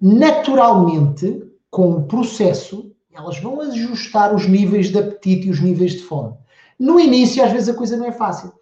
naturalmente, 0.00 1.42
com 1.70 1.90
o 1.90 2.02
processo, 2.04 2.90
elas 3.12 3.38
vão 3.38 3.60
ajustar 3.60 4.34
os 4.34 4.46
níveis 4.46 4.90
de 4.90 4.98
apetite 4.98 5.48
e 5.48 5.50
os 5.50 5.60
níveis 5.60 5.92
de 5.92 6.02
fome. 6.02 6.34
No 6.78 7.00
início, 7.00 7.44
às 7.44 7.52
vezes, 7.52 7.68
a 7.68 7.74
coisa 7.74 7.96
não 7.96 8.06
é 8.06 8.12
fácil. 8.12 8.52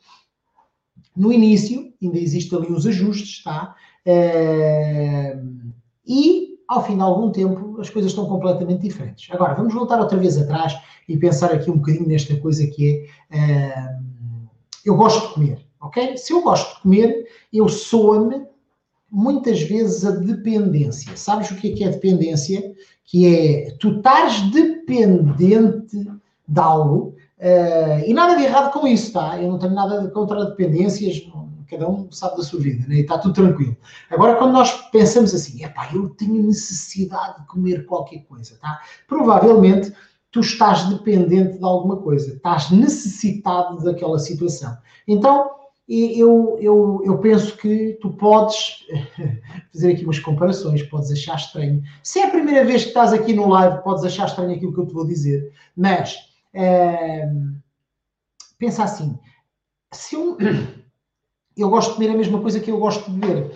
No 1.17 1.33
início, 1.33 1.93
ainda 2.03 2.19
existem 2.19 2.59
ali 2.59 2.73
uns 2.73 2.87
ajustes, 2.87 3.43
tá? 3.43 3.75
Uh, 4.07 5.73
e, 6.07 6.59
ao 6.69 6.85
fim 6.85 6.97
de 6.97 7.03
algum 7.03 7.31
tempo, 7.31 7.81
as 7.81 7.91
coisas 7.91 8.13
estão 8.13 8.27
completamente 8.27 8.83
diferentes. 8.83 9.29
Agora, 9.31 9.55
vamos 9.55 9.75
voltar 9.75 10.01
outra 10.01 10.19
vez 10.19 10.37
atrás 10.37 10.79
e 11.09 11.17
pensar 11.17 11.53
aqui 11.53 11.71
um 11.71 11.79
bocadinho 11.79 12.07
nesta 12.07 12.37
coisa 12.37 12.67
que 12.67 13.09
é: 13.31 13.37
uh, 13.37 14.49
eu 14.85 14.95
gosto 14.95 15.29
de 15.29 15.35
comer, 15.35 15.67
ok? 15.81 16.17
Se 16.17 16.33
eu 16.33 16.43
gosto 16.43 16.77
de 16.77 16.83
comer, 16.83 17.27
eu 17.53 17.69
soa-me 17.69 18.47
muitas 19.11 19.63
vezes 19.63 20.05
a 20.05 20.11
dependência. 20.13 21.17
Sabes 21.17 21.51
o 21.51 21.57
que 21.57 21.73
é 21.73 21.75
que 21.75 21.85
é 21.85 21.89
dependência? 21.89 22.75
Que 23.05 23.27
é 23.27 23.71
tu 23.79 23.97
estás 23.97 24.41
dependente 24.51 26.07
de 26.47 26.61
algo 26.61 27.16
Uh, 27.39 28.01
e 28.07 28.15
nada 28.15 28.35
de 28.37 28.45
errado 28.45 28.73
com 28.73 28.87
isso, 28.87 29.13
tá? 29.13 29.41
Eu 29.41 29.51
não 29.51 29.59
tenho 29.59 29.75
nada 29.75 30.09
contra 30.11 30.47
dependências, 30.47 31.23
cada 31.69 31.89
um 31.89 32.11
sabe 32.11 32.37
da 32.37 32.43
sua 32.43 32.61
vida, 32.61 32.87
né? 32.89 32.97
e 32.97 33.01
está 33.01 33.19
tudo 33.19 33.35
tranquilo. 33.35 33.77
Agora, 34.11 34.37
quando 34.37 34.53
nós 34.53 34.73
pensamos 34.91 35.35
assim, 35.35 35.65
epá, 35.65 35.91
eu 35.93 36.09
tenho 36.11 36.43
necessidade 36.43 37.41
de 37.41 37.47
comer 37.47 37.85
qualquer 37.87 38.21
coisa, 38.21 38.57
tá? 38.61 38.81
Provavelmente 39.07 39.93
tu 40.31 40.41
estás 40.41 40.85
dependente 40.89 41.59
de 41.59 41.65
alguma 41.65 41.97
coisa, 41.97 42.35
estás 42.35 42.71
necessitado 42.71 43.83
daquela 43.83 44.19
situação. 44.19 44.77
Então, 45.07 45.51
eu, 45.89 46.59
eu, 46.61 47.01
eu 47.05 47.19
penso 47.19 47.57
que 47.57 47.97
tu 48.01 48.11
podes 48.11 48.87
fazer 49.73 49.93
aqui 49.93 50.05
umas 50.05 50.19
comparações, 50.19 50.83
podes 50.83 51.13
achar 51.13 51.37
estranho. 51.37 51.83
Se 52.03 52.19
é 52.19 52.27
a 52.27 52.31
primeira 52.31 52.65
vez 52.65 52.83
que 52.83 52.89
estás 52.89 53.13
aqui 53.13 53.33
no 53.33 53.49
live, 53.49 53.83
podes 53.83 54.05
achar 54.05 54.27
estranho 54.27 54.55
aquilo 54.55 54.73
que 54.73 54.81
eu 54.81 54.87
te 54.87 54.93
vou 54.95 55.07
dizer, 55.07 55.53
mas 55.77 56.26
é, 56.57 57.29
pensa 58.59 58.85
assim: 58.85 59.19
se 59.93 60.15
eu, 60.15 60.37
gosto 61.71 61.91
de 61.91 61.95
comer 61.95 62.11
a 62.11 62.17
mesma 62.17 62.41
coisa 62.41 62.61
que 62.61 62.71
eu 62.71 62.79
gosto 62.79 63.11
de 63.11 63.19
beber, 63.19 63.53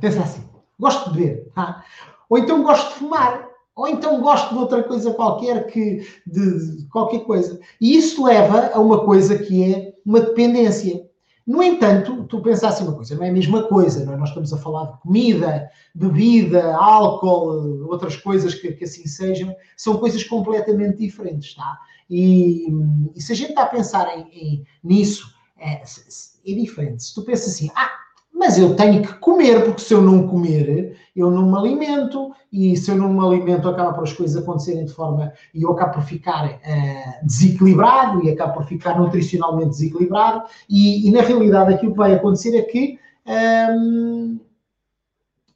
pensa 0.00 0.22
assim, 0.22 0.44
gosto 0.78 1.10
de 1.10 1.18
beber, 1.18 1.52
tá? 1.54 1.84
ou 2.28 2.38
então 2.38 2.62
gosto 2.62 2.92
de 2.92 2.94
fumar, 3.00 3.48
ou 3.74 3.88
então 3.88 4.20
gosto 4.20 4.54
de 4.54 4.58
outra 4.58 4.82
coisa 4.82 5.12
qualquer 5.14 5.66
que 5.66 6.06
de, 6.26 6.76
de 6.76 6.88
qualquer 6.88 7.20
coisa. 7.24 7.60
E 7.80 7.96
isso 7.96 8.24
leva 8.24 8.70
a 8.72 8.80
uma 8.80 9.04
coisa 9.04 9.36
que 9.38 9.74
é 9.74 9.94
uma 10.06 10.20
dependência. 10.20 11.04
No 11.46 11.62
entanto, 11.62 12.24
tu 12.24 12.40
pensaste 12.40 12.82
uma 12.82 12.94
coisa, 12.94 13.14
não 13.14 13.24
é 13.24 13.28
a 13.28 13.32
mesma 13.32 13.64
coisa, 13.64 14.02
não 14.04 14.14
é? 14.14 14.16
Nós 14.16 14.30
estamos 14.30 14.50
a 14.52 14.56
falar 14.56 14.92
de 14.92 15.00
comida, 15.00 15.68
bebida, 15.94 16.74
álcool, 16.74 17.86
outras 17.90 18.16
coisas 18.16 18.54
que, 18.54 18.72
que 18.72 18.84
assim 18.84 19.06
sejam, 19.06 19.54
são 19.76 19.98
coisas 19.98 20.24
completamente 20.24 20.98
diferentes, 20.98 21.54
tá? 21.54 21.78
E, 22.08 22.66
e 23.14 23.20
se 23.20 23.32
a 23.32 23.36
gente 23.36 23.50
está 23.50 23.62
a 23.62 23.66
pensar 23.66 24.06
em, 24.18 24.28
em 24.32 24.66
nisso, 24.82 25.34
é, 25.58 25.82
é 25.82 26.54
diferente. 26.54 27.02
Se 27.02 27.14
tu 27.14 27.22
pensas 27.22 27.54
assim, 27.54 27.70
ah, 27.74 27.90
mas 28.32 28.58
eu 28.58 28.74
tenho 28.74 29.00
que 29.00 29.14
comer, 29.14 29.64
porque 29.64 29.80
se 29.80 29.94
eu 29.94 30.02
não 30.02 30.26
comer, 30.26 30.98
eu 31.14 31.30
não 31.30 31.50
me 31.50 31.56
alimento, 31.56 32.32
e 32.52 32.76
se 32.76 32.90
eu 32.90 32.96
não 32.96 33.12
me 33.12 33.24
alimento, 33.24 33.68
acaba 33.68 33.92
por 33.92 34.02
as 34.02 34.12
coisas 34.12 34.42
acontecerem 34.42 34.84
de 34.84 34.92
forma. 34.92 35.32
e 35.54 35.62
eu 35.62 35.70
acabo 35.70 35.94
por 35.94 36.02
ficar 36.02 36.46
uh, 36.46 37.26
desequilibrado, 37.26 38.24
e 38.24 38.30
acabo 38.30 38.54
por 38.54 38.64
ficar 38.66 38.98
nutricionalmente 38.98 39.70
desequilibrado, 39.70 40.44
e, 40.68 41.08
e, 41.08 41.12
na 41.12 41.22
realidade 41.22 41.74
aquilo 41.74 41.92
que 41.92 41.98
vai 41.98 42.12
acontecer 42.12 42.56
é 42.56 42.62
que. 42.62 42.98
Um, 43.26 44.38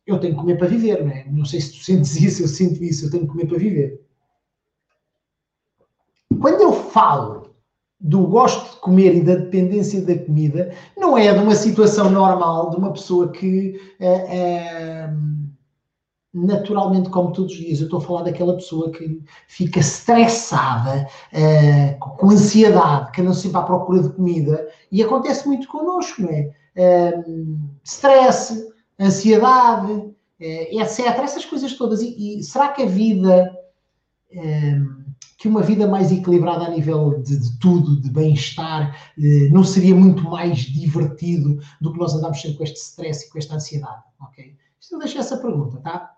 eu 0.07 0.19
tenho 0.19 0.35
que 0.35 0.41
comer 0.41 0.57
para 0.57 0.69
viver, 0.69 1.05
não 1.05 1.11
é? 1.11 1.27
Não 1.31 1.45
sei 1.45 1.61
se 1.61 1.73
tu 1.73 1.85
sentes 1.85 2.17
isso, 2.17 2.43
eu 2.43 2.49
sinto 2.49 2.83
isso, 2.83 3.05
eu 3.05 3.11
tenho 3.11 3.25
que 3.25 3.29
comer 3.29 3.47
para 3.47 3.59
viver. 3.59 4.08
Quando 6.41 6.61
eu 6.61 6.73
falo 6.73 7.49
do 8.01 8.27
gosto 8.27 8.75
de 8.75 8.81
comer 8.81 9.17
e 9.17 9.23
da 9.23 9.35
dependência 9.35 10.01
da 10.03 10.17
comida 10.17 10.73
não 10.97 11.19
é 11.19 11.33
de 11.33 11.41
uma 11.41 11.55
situação 11.55 12.11
normal 12.11 12.71
de 12.71 12.77
uma 12.77 12.93
pessoa 12.93 13.33
que 13.33 13.81
é, 13.99 14.09
é, 14.09 15.11
naturalmente 16.33 17.11
come 17.11 17.33
todos 17.33 17.53
os 17.53 17.59
dias. 17.59 17.81
Eu 17.81 17.87
estou 17.87 17.99
a 17.99 18.03
falar 18.03 18.23
daquela 18.23 18.55
pessoa 18.55 18.91
que 18.93 19.21
fica 19.49 19.81
estressada, 19.81 21.09
é, 21.33 21.95
com 21.95 22.31
ansiedade, 22.31 23.11
que 23.11 23.23
não 23.23 23.35
se 23.35 23.49
vai 23.49 23.63
à 23.63 23.65
procura 23.65 24.03
de 24.03 24.11
comida 24.11 24.69
e 24.93 25.03
acontece 25.03 25.47
muito 25.47 25.67
connosco, 25.67 26.23
não 26.23 26.31
é? 26.31 26.51
stress, 27.83 28.73
ansiedade, 29.01 30.15
etc. 30.39 31.01
Essas 31.25 31.45
coisas 31.45 31.73
todas. 31.73 32.01
E, 32.01 32.39
e 32.39 32.43
será 32.45 32.69
que 32.69 32.85
a 32.85 32.87
vida 32.87 33.53
que 35.39 35.47
uma 35.47 35.63
vida 35.63 35.87
mais 35.87 36.11
equilibrada 36.11 36.65
a 36.65 36.71
nível 36.71 37.23
de, 37.23 37.39
de 37.39 37.59
tudo, 37.61 38.01
de 38.01 38.11
bem-estar, 38.11 38.95
eh, 39.17 39.49
não 39.53 39.63
seria 39.63 39.95
muito 39.95 40.25
mais 40.25 40.59
divertido 40.59 41.61
do 41.81 41.93
que 41.93 41.99
nós 41.99 42.13
andamos 42.13 42.41
sempre 42.41 42.59
com 42.59 42.65
este 42.65 42.77
stress 42.77 43.25
e 43.25 43.31
com 43.31 43.39
esta 43.39 43.55
ansiedade, 43.55 44.03
ok? 44.21 44.57
Eu 44.91 44.99
deixo 44.99 45.19
essa 45.19 45.37
pergunta, 45.37 45.79
tá? 45.79 46.13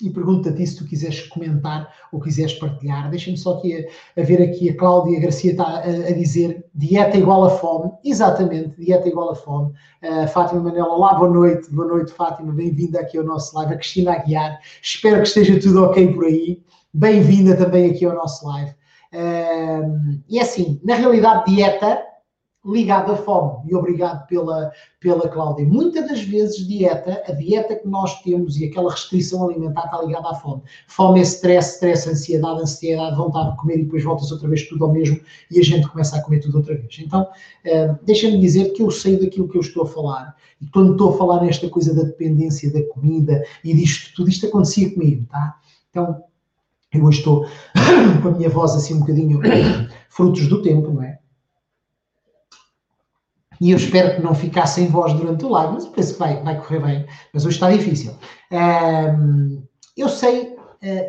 E 0.00 0.10
ti 0.54 0.66
se 0.66 0.76
tu 0.76 0.84
quiseres 0.84 1.22
comentar 1.26 1.92
ou 2.12 2.20
quiseres 2.20 2.52
partilhar. 2.54 3.10
Deixa-me 3.10 3.36
só 3.36 3.58
aqui 3.58 3.74
a, 3.74 4.20
a, 4.20 4.24
ver 4.24 4.40
aqui 4.40 4.70
a 4.70 4.76
Cláudia 4.76 5.18
Garcia 5.18 5.50
está 5.50 5.64
a, 5.64 5.80
a, 5.80 6.12
dizer 6.12 6.64
dieta 6.72 7.18
igual 7.18 7.44
a 7.44 7.50
fome. 7.50 7.90
Exatamente, 8.04 8.80
dieta 8.80 9.08
igual 9.08 9.32
a 9.32 9.34
fome. 9.34 9.72
Uh, 10.00 10.28
Fátima 10.28 10.60
Manela, 10.60 10.94
olá, 10.94 11.14
boa 11.14 11.28
noite. 11.28 11.68
Boa 11.72 11.88
noite, 11.88 12.12
Fátima. 12.12 12.52
Bem-vinda 12.52 13.00
aqui 13.00 13.18
ao 13.18 13.24
nosso 13.24 13.56
live. 13.56 13.74
A 13.74 13.76
Cristina 13.76 14.12
Aguiar. 14.12 14.60
Espero 14.80 15.16
que 15.16 15.26
esteja 15.26 15.58
tudo 15.60 15.82
ok 15.82 16.14
por 16.14 16.26
aí 16.26 16.62
bem-vinda 16.92 17.56
também 17.56 17.90
aqui 17.90 18.04
ao 18.04 18.14
nosso 18.14 18.46
live. 18.46 18.74
Um, 19.12 20.20
e 20.28 20.38
é 20.38 20.42
assim, 20.42 20.80
na 20.84 20.94
realidade, 20.94 21.54
dieta 21.54 22.04
ligada 22.64 23.12
à 23.12 23.16
fome. 23.16 23.70
E 23.70 23.74
obrigado 23.74 24.26
pela, 24.26 24.70
pela 25.00 25.28
Cláudia. 25.28 25.66
Muitas 25.66 26.06
das 26.08 26.20
vezes, 26.22 26.66
dieta, 26.66 27.22
a 27.26 27.32
dieta 27.32 27.76
que 27.76 27.88
nós 27.88 28.20
temos 28.22 28.56
e 28.58 28.66
aquela 28.66 28.90
restrição 28.90 29.48
alimentar 29.48 29.86
está 29.86 30.02
ligada 30.02 30.28
à 30.28 30.34
fome. 30.34 30.62
Fome 30.86 31.20
é 31.20 31.22
stress, 31.22 31.74
stress, 31.74 32.08
ansiedade, 32.08 32.60
ansiedade, 32.60 33.16
vontade 33.16 33.52
de 33.52 33.56
comer 33.56 33.78
e 33.78 33.84
depois 33.84 34.04
voltas 34.04 34.30
outra 34.30 34.48
vez 34.48 34.68
tudo 34.68 34.84
ao 34.84 34.92
mesmo 34.92 35.18
e 35.50 35.58
a 35.58 35.62
gente 35.62 35.88
começa 35.88 36.16
a 36.16 36.22
comer 36.22 36.40
tudo 36.40 36.58
outra 36.58 36.74
vez. 36.74 36.98
Então, 36.98 37.22
uh, 37.22 37.98
deixa-me 38.02 38.38
dizer 38.38 38.72
que 38.72 38.82
eu 38.82 38.90
sei 38.90 39.18
daquilo 39.18 39.48
que 39.48 39.56
eu 39.56 39.62
estou 39.62 39.84
a 39.84 39.86
falar. 39.86 40.36
E 40.60 40.66
quando 40.66 40.92
estou 40.92 41.14
a 41.14 41.16
falar 41.16 41.42
nesta 41.42 41.68
coisa 41.70 41.94
da 41.94 42.02
dependência 42.02 42.72
da 42.72 42.82
comida 42.88 43.44
e 43.64 43.72
disto, 43.72 44.14
tudo 44.14 44.28
isto 44.28 44.46
acontecia 44.46 44.92
comigo, 44.92 45.24
tá? 45.30 45.56
Então, 45.90 46.22
eu 46.92 47.04
hoje 47.04 47.18
estou 47.18 47.46
com 48.22 48.28
a 48.28 48.32
minha 48.32 48.48
voz 48.48 48.74
assim 48.74 48.94
um 48.94 49.00
bocadinho 49.00 49.40
frutos 50.08 50.46
do 50.48 50.62
tempo, 50.62 50.92
não 50.92 51.02
é? 51.02 51.18
E 53.60 53.72
eu 53.72 53.76
espero 53.76 54.14
que 54.14 54.22
não 54.22 54.34
ficasse 54.34 54.76
sem 54.76 54.88
voz 54.88 55.12
durante 55.14 55.44
o 55.44 55.48
live, 55.48 55.74
mas 55.74 55.86
penso 55.86 56.12
que 56.12 56.18
vai, 56.18 56.42
vai 56.42 56.60
correr 56.60 56.80
bem. 56.80 57.06
Mas 57.34 57.44
hoje 57.44 57.56
está 57.56 57.70
difícil. 57.70 58.12
Um, 58.52 59.62
eu 59.96 60.08
sei 60.08 60.52
uh, 60.52 60.58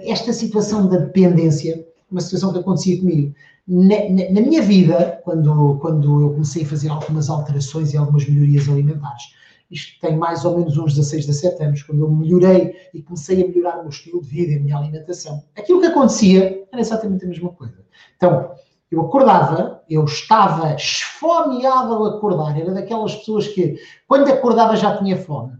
esta 0.03 0.33
situação 0.33 0.89
da 0.89 0.97
dependência, 0.97 1.85
uma 2.09 2.21
situação 2.21 2.51
que 2.51 2.59
acontecia 2.59 2.99
comigo. 2.99 3.35
Na, 3.67 3.95
na, 4.09 4.31
na, 4.31 4.41
minha 4.41 4.63
vida, 4.63 5.21
quando, 5.23 5.77
quando 5.79 6.21
eu 6.21 6.31
comecei 6.31 6.63
a 6.63 6.67
fazer 6.67 6.89
algumas 6.89 7.29
alterações 7.29 7.93
e 7.93 7.97
algumas 7.97 8.27
melhorias 8.27 8.67
alimentares, 8.67 9.25
isto 9.69 9.99
tem 9.99 10.17
mais 10.17 10.45
ou 10.45 10.57
menos 10.57 10.77
uns 10.77 10.95
16, 10.95 11.25
17 11.27 11.63
anos, 11.63 11.83
quando 11.83 12.03
eu 12.03 12.09
melhorei 12.09 12.75
e 12.93 13.01
comecei 13.01 13.43
a 13.43 13.47
melhorar 13.47 13.77
o 13.77 13.81
meu 13.81 13.89
estilo 13.89 14.21
de 14.21 14.27
vida 14.27 14.53
e 14.53 14.55
a 14.55 14.59
minha 14.59 14.77
alimentação. 14.77 15.43
Aquilo 15.55 15.79
que 15.79 15.87
acontecia 15.87 16.65
era 16.71 16.81
exatamente 16.81 17.25
a 17.25 17.27
mesma 17.27 17.49
coisa. 17.49 17.85
Então, 18.15 18.51
eu 18.91 19.01
acordava, 19.01 19.83
eu 19.87 20.03
estava 20.05 20.73
esfomeado 20.73 21.93
ao 21.93 22.05
acordar, 22.05 22.59
era 22.59 22.73
daquelas 22.73 23.15
pessoas 23.15 23.47
que, 23.47 23.75
quando 24.07 24.27
acordava, 24.29 24.75
já 24.75 24.97
tinha 24.97 25.15
fome. 25.15 25.53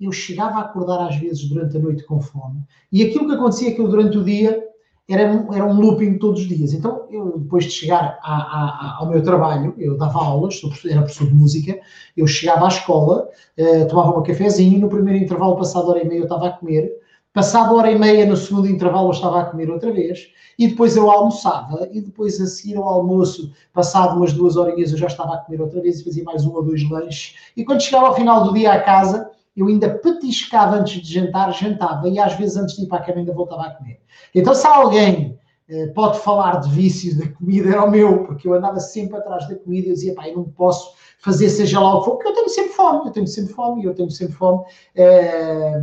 Eu 0.00 0.10
chegava 0.12 0.56
a 0.56 0.62
acordar 0.62 1.06
às 1.06 1.16
vezes 1.16 1.48
durante 1.48 1.76
a 1.76 1.80
noite 1.80 2.04
com 2.04 2.20
fome, 2.20 2.62
e 2.90 3.02
aquilo 3.02 3.26
que 3.26 3.34
acontecia 3.34 3.68
é 3.68 3.72
que 3.72 3.80
eu, 3.80 3.88
durante 3.88 4.16
o 4.16 4.24
dia, 4.24 4.65
era, 5.08 5.46
era 5.52 5.64
um 5.64 5.80
looping 5.80 6.18
todos 6.18 6.40
os 6.40 6.48
dias. 6.48 6.72
Então, 6.72 7.06
eu, 7.10 7.38
depois 7.38 7.64
de 7.64 7.70
chegar 7.70 8.18
a, 8.22 8.34
a, 8.34 8.96
ao 8.98 9.08
meu 9.08 9.22
trabalho, 9.22 9.74
eu 9.78 9.96
dava 9.96 10.18
aulas, 10.18 10.60
era 10.84 11.02
professor 11.02 11.26
de 11.26 11.34
música, 11.34 11.78
eu 12.16 12.26
chegava 12.26 12.64
à 12.64 12.68
escola, 12.68 13.28
uh, 13.58 13.88
tomava 13.88 14.18
um 14.18 14.22
cafezinho, 14.22 14.80
no 14.80 14.88
primeiro 14.88 15.22
intervalo, 15.22 15.56
passado 15.56 15.88
hora 15.88 16.02
e 16.02 16.08
meia, 16.08 16.20
eu 16.20 16.24
estava 16.24 16.48
a 16.48 16.50
comer, 16.50 16.90
passado 17.32 17.76
hora 17.76 17.90
e 17.90 17.98
meia, 17.98 18.26
no 18.26 18.36
segundo 18.36 18.68
intervalo, 18.68 19.08
eu 19.08 19.12
estava 19.12 19.40
a 19.40 19.44
comer 19.44 19.70
outra 19.70 19.92
vez, 19.92 20.28
e 20.58 20.68
depois 20.68 20.96
eu 20.96 21.10
almoçava, 21.10 21.88
e 21.92 22.00
depois 22.00 22.40
a 22.40 22.46
seguir 22.46 22.76
ao 22.76 22.88
almoço, 22.88 23.52
passado 23.72 24.16
umas 24.16 24.32
duas 24.32 24.56
horinhas, 24.56 24.90
eu 24.90 24.98
já 24.98 25.06
estava 25.06 25.34
a 25.34 25.38
comer 25.38 25.60
outra 25.60 25.80
vez, 25.80 26.00
e 26.00 26.04
fazia 26.04 26.24
mais 26.24 26.44
um 26.44 26.54
ou 26.54 26.64
dois 26.64 26.88
lanches, 26.88 27.36
e 27.56 27.64
quando 27.64 27.82
chegava 27.82 28.08
ao 28.08 28.14
final 28.14 28.42
do 28.42 28.54
dia 28.54 28.72
à 28.72 28.80
casa, 28.80 29.25
eu 29.56 29.68
ainda 29.68 29.88
petiscava 29.88 30.76
antes 30.76 31.00
de 31.00 31.14
jantar, 31.14 31.52
jantava, 31.52 32.08
e 32.08 32.18
às 32.18 32.34
vezes 32.34 32.56
antes 32.56 32.76
de 32.76 32.84
ir 32.84 32.86
para 32.88 32.98
a 32.98 33.02
cama 33.02 33.18
ainda 33.18 33.32
voltava 33.32 33.62
a 33.62 33.70
comer. 33.70 34.00
Então, 34.34 34.54
se 34.54 34.66
alguém 34.66 35.38
eh, 35.68 35.86
pode 35.88 36.18
falar 36.20 36.60
de 36.60 36.70
vícios 36.70 37.16
da 37.16 37.26
comida, 37.28 37.70
era 37.70 37.84
o 37.84 37.90
meu, 37.90 38.24
porque 38.24 38.46
eu 38.46 38.54
andava 38.54 38.78
sempre 38.78 39.16
atrás 39.16 39.48
da 39.48 39.56
comida 39.56 39.86
e 39.86 39.90
eu 39.90 39.94
dizia, 39.94 40.14
pá, 40.14 40.28
eu 40.28 40.36
não 40.36 40.44
posso 40.44 40.94
fazer 41.18 41.48
seja 41.48 41.80
lá 41.80 41.94
o 41.94 42.00
que 42.00 42.04
for, 42.04 42.16
porque 42.16 42.28
eu 42.28 42.34
tenho 42.34 42.48
sempre 42.48 42.72
fome, 42.72 43.06
eu 43.06 43.12
tenho 43.12 43.26
sempre 43.26 43.52
fome, 43.54 43.84
eu 43.84 43.94
tenho 43.94 44.10
sempre 44.10 44.34
fome, 44.34 44.64
eh, 44.94 45.80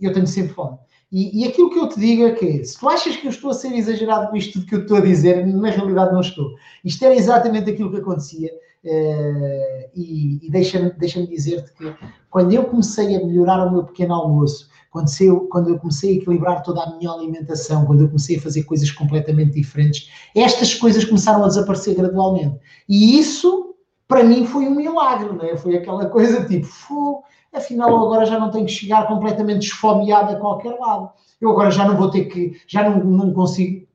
eu 0.00 0.12
tenho 0.12 0.26
sempre 0.26 0.54
fome. 0.54 0.78
E, 1.12 1.42
e, 1.42 1.48
aquilo 1.48 1.70
que 1.70 1.78
eu 1.78 1.88
te 1.88 1.98
digo 1.98 2.24
é 2.24 2.30
que, 2.30 2.64
se 2.64 2.78
tu 2.78 2.88
achas 2.88 3.16
que 3.16 3.26
eu 3.26 3.30
estou 3.30 3.50
a 3.50 3.54
ser 3.54 3.74
exagerado 3.74 4.30
com 4.30 4.36
isto 4.36 4.64
que 4.64 4.76
eu 4.76 4.82
estou 4.82 4.98
a 4.98 5.00
dizer, 5.00 5.44
na 5.44 5.70
realidade 5.70 6.12
não 6.12 6.20
estou. 6.20 6.54
Isto 6.84 7.04
era 7.04 7.16
exatamente 7.16 7.68
aquilo 7.68 7.90
que 7.90 7.96
acontecia. 7.96 8.50
Uh, 8.82 9.90
e, 9.94 10.46
e 10.46 10.50
deixa-me 10.50 10.90
deixa 10.92 11.26
dizer-te 11.26 11.70
que 11.74 11.94
quando 12.30 12.52
eu 12.52 12.64
comecei 12.64 13.14
a 13.14 13.26
melhorar 13.26 13.66
o 13.66 13.70
meu 13.70 13.84
pequeno 13.84 14.14
almoço, 14.14 14.70
quando 14.90 15.08
eu, 15.20 15.40
quando 15.48 15.68
eu 15.68 15.78
comecei 15.78 16.10
a 16.10 16.16
equilibrar 16.16 16.62
toda 16.62 16.82
a 16.82 16.96
minha 16.96 17.10
alimentação, 17.10 17.86
quando 17.86 18.00
eu 18.00 18.08
comecei 18.08 18.36
a 18.36 18.40
fazer 18.40 18.64
coisas 18.64 18.90
completamente 18.90 19.52
diferentes, 19.52 20.10
estas 20.34 20.74
coisas 20.74 21.04
começaram 21.04 21.44
a 21.44 21.48
desaparecer 21.48 21.94
gradualmente. 21.94 22.58
E 22.88 23.18
isso, 23.18 23.76
para 24.08 24.24
mim, 24.24 24.46
foi 24.46 24.66
um 24.66 24.74
milagre, 24.74 25.32
não 25.32 25.44
é? 25.44 25.56
Foi 25.56 25.76
aquela 25.76 26.06
coisa 26.06 26.44
tipo, 26.44 27.22
afinal 27.52 27.94
agora 27.96 28.26
já 28.26 28.38
não 28.38 28.50
tenho 28.50 28.66
que 28.66 28.72
chegar 28.72 29.06
completamente 29.06 29.66
esfomeado 29.66 30.32
a 30.32 30.36
qualquer 30.36 30.76
lado. 30.78 31.10
Eu 31.40 31.50
agora 31.50 31.70
já 31.70 31.86
não 31.86 31.96
vou 31.96 32.10
ter 32.10 32.24
que, 32.24 32.60
já 32.66 32.88
não, 32.88 33.04
não 33.04 33.32
consigo 33.32 33.86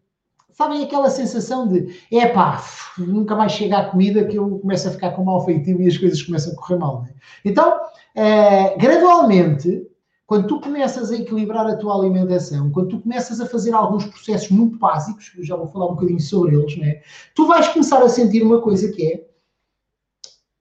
sabem 0.56 0.84
aquela 0.84 1.10
sensação 1.10 1.68
de 1.68 2.00
é 2.12 2.28
pá, 2.28 2.64
nunca 2.98 3.36
mais 3.36 3.52
chega 3.52 3.78
a 3.78 3.90
comida 3.90 4.26
que 4.26 4.38
eu 4.38 4.58
começo 4.60 4.88
a 4.88 4.92
ficar 4.92 5.12
com 5.12 5.24
mau 5.24 5.44
feitio 5.44 5.82
e 5.82 5.88
as 5.88 5.98
coisas 5.98 6.22
começam 6.24 6.54
a 6.54 6.56
correr 6.56 6.78
mal. 6.78 7.04
Né? 7.04 7.14
Então, 7.44 7.82
é, 8.16 8.78
gradualmente, 8.78 9.86
quando 10.26 10.48
tu 10.48 10.62
começas 10.62 11.12
a 11.12 11.16
equilibrar 11.16 11.68
a 11.68 11.76
tua 11.76 11.96
alimentação, 11.96 12.72
quando 12.72 12.90
tu 12.90 13.02
começas 13.02 13.42
a 13.42 13.46
fazer 13.46 13.74
alguns 13.74 14.06
processos 14.06 14.50
muito 14.50 14.78
básicos, 14.80 15.34
eu 15.38 15.44
já 15.44 15.56
vou 15.58 15.68
falar 15.68 15.88
um 15.88 15.96
bocadinho 15.96 16.22
sobre 16.22 16.56
eles, 16.56 16.78
né? 16.78 17.02
tu 17.36 17.46
vais 17.46 17.68
começar 17.68 18.02
a 18.02 18.10
sentir 18.10 18.42
uma 18.42 18.62
coisa 18.62 18.92
que 18.92 19.06
é 19.06 19.28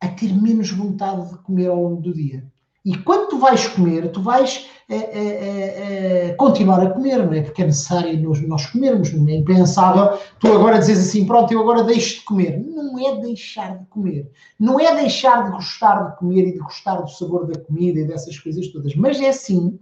a 0.00 0.08
ter 0.08 0.34
menos 0.34 0.70
vontade 0.70 1.30
de 1.30 1.38
comer 1.38 1.68
ao 1.68 1.80
longo 1.80 2.02
do 2.02 2.12
dia. 2.12 2.44
E 2.85 2.99
quando 2.99 3.29
tu 3.29 3.38
vais 3.38 3.67
comer, 3.69 4.12
tu 4.12 4.21
vais 4.21 4.69
é, 4.88 4.97
é, 4.97 6.29
é, 6.29 6.35
continuar 6.35 6.81
a 6.81 6.91
comer, 6.91 7.25
não 7.25 7.33
é? 7.33 7.41
Porque 7.41 7.62
é 7.62 7.67
necessário 7.67 8.21
nós, 8.21 8.47
nós 8.47 8.67
comermos, 8.67 9.12
não 9.14 9.26
é 9.26 9.37
impensável 9.37 10.19
tu 10.38 10.49
agora 10.49 10.79
dizes 10.79 11.09
assim, 11.09 11.25
pronto, 11.25 11.50
eu 11.53 11.61
agora 11.61 11.83
deixo 11.83 12.17
de 12.17 12.25
comer. 12.25 12.59
Não 12.61 12.99
é 12.99 13.21
deixar 13.23 13.79
de 13.79 13.87
comer. 13.87 14.31
Não 14.61 14.79
é 14.79 14.95
deixar 14.95 15.45
de 15.45 15.53
gostar 15.53 16.11
de 16.11 16.19
comer 16.19 16.49
e 16.49 16.53
de 16.53 16.59
gostar 16.59 16.97
do 16.97 17.09
sabor 17.09 17.47
da 17.47 17.59
comida 17.59 18.00
e 18.00 18.07
dessas 18.07 18.38
coisas 18.38 18.69
todas. 18.69 18.95
Mas 18.95 19.19
é 19.19 19.33
sim 19.33 19.79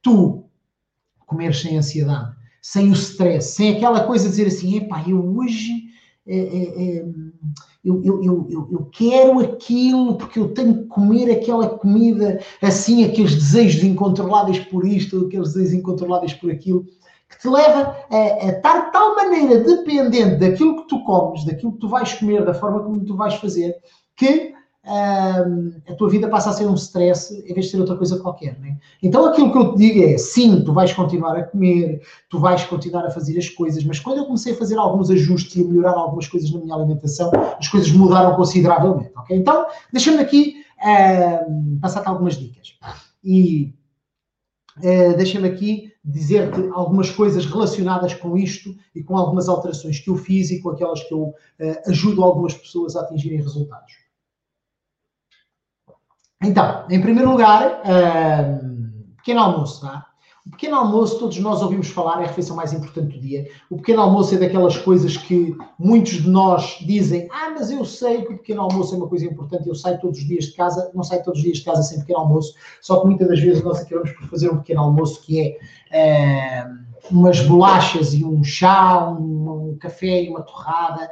tu 0.00 0.44
comer 1.26 1.54
sem 1.54 1.76
ansiedade, 1.76 2.34
sem 2.62 2.88
o 2.88 2.94
stress, 2.94 3.50
sem 3.50 3.76
aquela 3.76 4.04
coisa 4.06 4.24
de 4.24 4.30
dizer 4.30 4.46
assim, 4.46 4.76
epá, 4.76 5.04
eu 5.06 5.36
hoje 5.36 5.86
é, 6.26 6.38
é, 6.38 6.98
é, 6.98 7.04
eu, 7.84 8.02
eu, 8.02 8.22
eu, 8.22 8.68
eu, 8.72 8.88
quero 8.90 9.38
aquilo 9.38 10.16
porque 10.16 10.40
eu 10.40 10.52
tenho 10.52 10.82
que 10.82 10.84
comer 10.86 11.30
aquela 11.30 11.68
comida 11.68 12.40
assim, 12.60 13.04
aqueles 13.04 13.34
desejos 13.36 13.84
incontroláveis 13.84 14.58
por 14.58 14.84
isto, 14.84 15.26
aqueles 15.26 15.52
desejos 15.52 15.74
incontroláveis 15.74 16.34
por 16.34 16.50
aquilo, 16.50 16.84
que 17.28 17.38
te 17.40 17.48
leva 17.48 17.96
a, 18.10 18.16
a 18.16 18.48
estar 18.48 18.86
de 18.86 18.92
tal 18.92 19.14
maneira 19.14 19.60
dependente 19.60 20.36
daquilo 20.36 20.82
que 20.82 20.88
tu 20.88 21.04
comes, 21.04 21.44
daquilo 21.44 21.72
que 21.72 21.78
tu 21.78 21.88
vais 21.88 22.12
comer, 22.14 22.44
da 22.44 22.54
forma 22.54 22.80
como 22.80 23.04
tu 23.04 23.16
vais 23.16 23.34
fazer, 23.34 23.76
que 24.16 24.52
a 24.86 25.94
tua 25.94 26.08
vida 26.08 26.28
passa 26.28 26.50
a 26.50 26.52
ser 26.52 26.66
um 26.66 26.74
stress 26.74 27.34
em 27.34 27.52
vez 27.52 27.66
de 27.66 27.72
ser 27.72 27.80
outra 27.80 27.96
coisa 27.96 28.20
qualquer. 28.20 28.56
Né? 28.60 28.78
Então 29.02 29.26
aquilo 29.26 29.50
que 29.50 29.58
eu 29.58 29.72
te 29.72 29.78
digo 29.78 30.04
é, 30.04 30.16
sim, 30.16 30.62
tu 30.64 30.72
vais 30.72 30.92
continuar 30.92 31.36
a 31.36 31.42
comer, 31.42 32.00
tu 32.30 32.38
vais 32.38 32.64
continuar 32.64 33.04
a 33.04 33.10
fazer 33.10 33.36
as 33.36 33.48
coisas, 33.48 33.82
mas 33.84 33.98
quando 33.98 34.18
eu 34.18 34.24
comecei 34.26 34.52
a 34.52 34.56
fazer 34.56 34.78
alguns 34.78 35.10
ajustes 35.10 35.56
e 35.56 35.62
a 35.62 35.64
melhorar 35.64 35.94
algumas 35.94 36.28
coisas 36.28 36.52
na 36.52 36.60
minha 36.60 36.74
alimentação, 36.74 37.32
as 37.58 37.66
coisas 37.66 37.90
mudaram 37.90 38.36
consideravelmente. 38.36 39.10
Okay? 39.18 39.36
Então, 39.36 39.66
deixa-me 39.92 40.18
aqui 40.18 40.64
uh, 40.78 41.80
passar-te 41.80 42.08
algumas 42.08 42.36
dicas. 42.36 42.78
E 43.24 43.74
uh, 44.78 45.16
deixa-me 45.16 45.48
aqui 45.48 45.92
dizer-te 46.04 46.68
algumas 46.72 47.10
coisas 47.10 47.44
relacionadas 47.44 48.14
com 48.14 48.36
isto 48.36 48.72
e 48.94 49.02
com 49.02 49.16
algumas 49.16 49.48
alterações 49.48 49.98
que 49.98 50.08
eu 50.08 50.14
fiz 50.14 50.52
e 50.52 50.62
com 50.62 50.70
aquelas 50.70 51.02
que 51.02 51.12
eu 51.12 51.22
uh, 51.24 51.34
ajudo 51.88 52.22
algumas 52.22 52.54
pessoas 52.54 52.94
a 52.94 53.00
atingirem 53.00 53.38
resultados. 53.38 54.05
Então, 56.42 56.84
em 56.90 57.00
primeiro 57.00 57.30
lugar, 57.30 57.82
uh, 57.82 59.16
pequeno 59.16 59.40
almoço, 59.40 59.80
tá? 59.80 60.06
O 60.46 60.50
pequeno 60.50 60.76
almoço, 60.76 61.18
todos 61.18 61.36
nós 61.38 61.60
ouvimos 61.60 61.88
falar, 61.88 62.20
é 62.20 62.24
a 62.24 62.28
refeição 62.28 62.54
mais 62.54 62.72
importante 62.72 63.16
do 63.16 63.20
dia. 63.20 63.48
O 63.68 63.78
pequeno 63.78 64.02
almoço 64.02 64.32
é 64.32 64.38
daquelas 64.38 64.78
coisas 64.78 65.16
que 65.16 65.56
muitos 65.76 66.22
de 66.22 66.30
nós 66.30 66.78
dizem: 66.82 67.26
Ah, 67.32 67.50
mas 67.50 67.68
eu 67.68 67.84
sei 67.84 68.22
que 68.22 68.34
o 68.34 68.36
pequeno 68.36 68.62
almoço 68.62 68.94
é 68.94 68.98
uma 68.98 69.08
coisa 69.08 69.24
importante, 69.24 69.68
eu 69.68 69.74
saio 69.74 69.98
todos 69.98 70.18
os 70.18 70.24
dias 70.24 70.44
de 70.44 70.52
casa, 70.52 70.88
não 70.94 71.02
saio 71.02 71.24
todos 71.24 71.40
os 71.40 71.44
dias 71.44 71.58
de 71.58 71.64
casa 71.64 71.82
sem 71.82 71.98
pequeno 71.98 72.20
almoço, 72.20 72.54
só 72.80 73.00
que 73.00 73.06
muitas 73.06 73.26
das 73.26 73.40
vezes 73.40 73.64
nós 73.64 73.80
acabamos 73.80 74.12
por 74.12 74.28
fazer 74.28 74.48
um 74.48 74.58
pequeno 74.58 74.82
almoço 74.82 75.20
que 75.22 75.58
é. 75.90 76.64
Uh, 76.64 76.86
umas 77.10 77.40
bolachas 77.40 78.14
e 78.14 78.24
um 78.24 78.42
chá, 78.42 79.08
um, 79.08 79.70
um, 79.70 79.78
café 79.78 80.24
e 80.24 80.28
uma 80.28 80.42
torrada. 80.42 81.08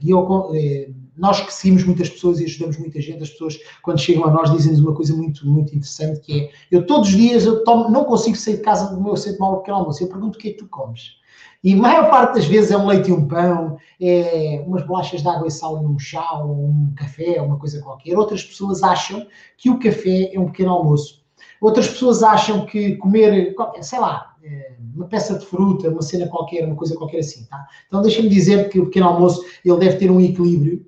E 0.00 0.10
eu, 0.10 0.50
eh, 0.54 0.90
nós 1.16 1.40
que 1.40 1.52
seguimos 1.52 1.84
muitas 1.84 2.08
pessoas 2.08 2.40
e 2.40 2.44
ajudamos 2.44 2.78
muita 2.78 3.00
gente, 3.00 3.22
as 3.22 3.30
pessoas, 3.30 3.58
quando 3.82 4.00
chegam 4.00 4.24
a 4.24 4.30
nós, 4.30 4.50
dizem-nos 4.50 4.80
uma 4.80 4.94
coisa 4.94 5.14
muito, 5.14 5.46
muito 5.46 5.74
interessante, 5.74 6.20
que 6.20 6.40
é, 6.40 6.50
eu 6.70 6.86
todos 6.86 7.08
os 7.08 7.14
dias, 7.14 7.44
eu 7.44 7.64
tomo, 7.64 7.90
não 7.90 8.04
consigo 8.04 8.36
sair 8.36 8.56
de 8.56 8.62
casa 8.62 8.94
do 8.94 9.02
meu 9.02 9.16
centro 9.16 9.40
mal 9.40 9.58
pequeno 9.58 9.78
almoço, 9.78 10.02
eu 10.02 10.08
pergunto 10.08 10.38
o 10.38 10.40
que 10.40 10.48
é 10.48 10.52
que 10.52 10.58
tu 10.58 10.68
comes? 10.68 11.20
E 11.62 11.74
a 11.74 11.76
maior 11.76 12.10
parte 12.10 12.36
das 12.36 12.46
vezes 12.46 12.70
é 12.70 12.76
um 12.76 12.86
leite 12.86 13.10
e 13.10 13.12
um 13.12 13.28
pão, 13.28 13.76
é 14.00 14.62
umas 14.66 14.86
bolachas 14.86 15.20
de 15.20 15.28
água 15.28 15.46
e 15.46 15.50
sal 15.50 15.82
e 15.82 15.86
um 15.86 15.98
chá, 15.98 16.40
ou 16.42 16.68
um 16.68 16.94
café, 16.96 17.40
uma 17.42 17.58
coisa 17.58 17.82
qualquer. 17.82 18.16
Outras 18.16 18.42
pessoas 18.42 18.82
acham 18.82 19.26
que 19.58 19.68
o 19.68 19.78
café 19.78 20.34
é 20.34 20.40
um 20.40 20.46
pequeno 20.46 20.70
almoço. 20.70 21.22
Outras 21.60 21.88
pessoas 21.88 22.22
acham 22.22 22.64
que 22.64 22.96
comer, 22.96 23.54
sei 23.82 24.00
lá, 24.00 24.34
é, 24.42 24.72
uma 24.94 25.06
peça 25.06 25.38
de 25.38 25.44
fruta, 25.44 25.90
uma 25.90 26.00
cena 26.00 26.26
qualquer, 26.28 26.64
uma 26.64 26.74
coisa 26.74 26.96
qualquer 26.96 27.18
assim, 27.18 27.44
tá? 27.44 27.66
Então 27.86 28.00
deixa-me 28.00 28.30
dizer 28.30 28.70
que 28.70 28.80
o 28.80 28.86
pequeno 28.86 29.08
almoço, 29.08 29.44
ele 29.62 29.76
deve 29.76 29.96
ter 29.96 30.10
um 30.10 30.20
equilíbrio 30.20 30.86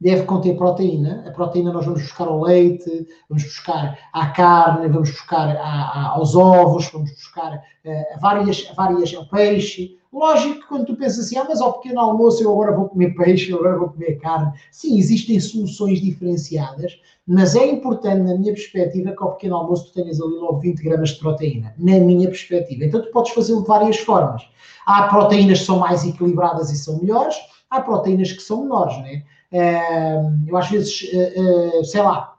deve 0.00 0.24
conter 0.24 0.56
proteína. 0.56 1.24
A 1.26 1.30
proteína 1.30 1.72
nós 1.72 1.84
vamos 1.84 2.02
buscar 2.02 2.28
ao 2.28 2.40
leite, 2.40 3.06
vamos 3.28 3.44
buscar 3.44 3.98
à 4.12 4.26
carne, 4.28 4.88
vamos 4.88 5.10
buscar 5.10 5.56
a, 5.56 5.60
a, 5.60 6.08
aos 6.10 6.34
ovos, 6.34 6.88
vamos 6.90 7.10
buscar 7.10 7.62
várias, 8.20 8.70
várias 8.76 9.14
ao 9.14 9.26
peixe. 9.26 9.96
Lógico 10.12 10.60
que 10.60 10.66
quando 10.66 10.86
tu 10.86 10.96
pensas 10.96 11.26
assim, 11.26 11.36
ah, 11.36 11.44
mas 11.46 11.60
ao 11.60 11.74
pequeno 11.74 12.00
almoço 12.00 12.42
eu 12.42 12.50
agora 12.50 12.74
vou 12.74 12.88
comer 12.88 13.14
peixe, 13.14 13.50
eu 13.50 13.58
agora 13.58 13.78
vou 13.78 13.90
comer 13.90 14.18
carne. 14.18 14.52
Sim, 14.70 14.98
existem 14.98 15.38
soluções 15.38 16.00
diferenciadas, 16.00 16.98
mas 17.26 17.54
é 17.54 17.66
importante, 17.66 18.22
na 18.22 18.34
minha 18.34 18.54
perspectiva, 18.54 19.12
que 19.12 19.22
ao 19.22 19.32
pequeno 19.32 19.56
almoço 19.56 19.86
tu 19.86 19.92
tenhas 19.92 20.18
ali 20.20 20.34
logo 20.34 20.60
20 20.60 20.82
gramas 20.82 21.10
de 21.10 21.18
proteína. 21.18 21.74
Na 21.76 21.98
minha 21.98 22.26
perspectiva. 22.28 22.86
Então 22.86 23.02
tu 23.02 23.10
podes 23.10 23.32
fazê-lo 23.32 23.60
de 23.60 23.68
várias 23.68 23.98
formas. 23.98 24.48
Há 24.86 25.08
proteínas 25.08 25.58
que 25.58 25.66
são 25.66 25.78
mais 25.78 26.06
equilibradas 26.06 26.70
e 26.70 26.76
são 26.76 26.98
melhores, 27.00 27.36
há 27.68 27.82
proteínas 27.82 28.32
que 28.32 28.40
são 28.40 28.62
menores, 28.62 28.96
né? 29.02 29.22
Eu 30.46 30.56
às 30.56 30.68
vezes, 30.70 31.08
eh, 31.12 31.34
eh, 31.80 31.84
sei 31.84 32.02
lá, 32.02 32.36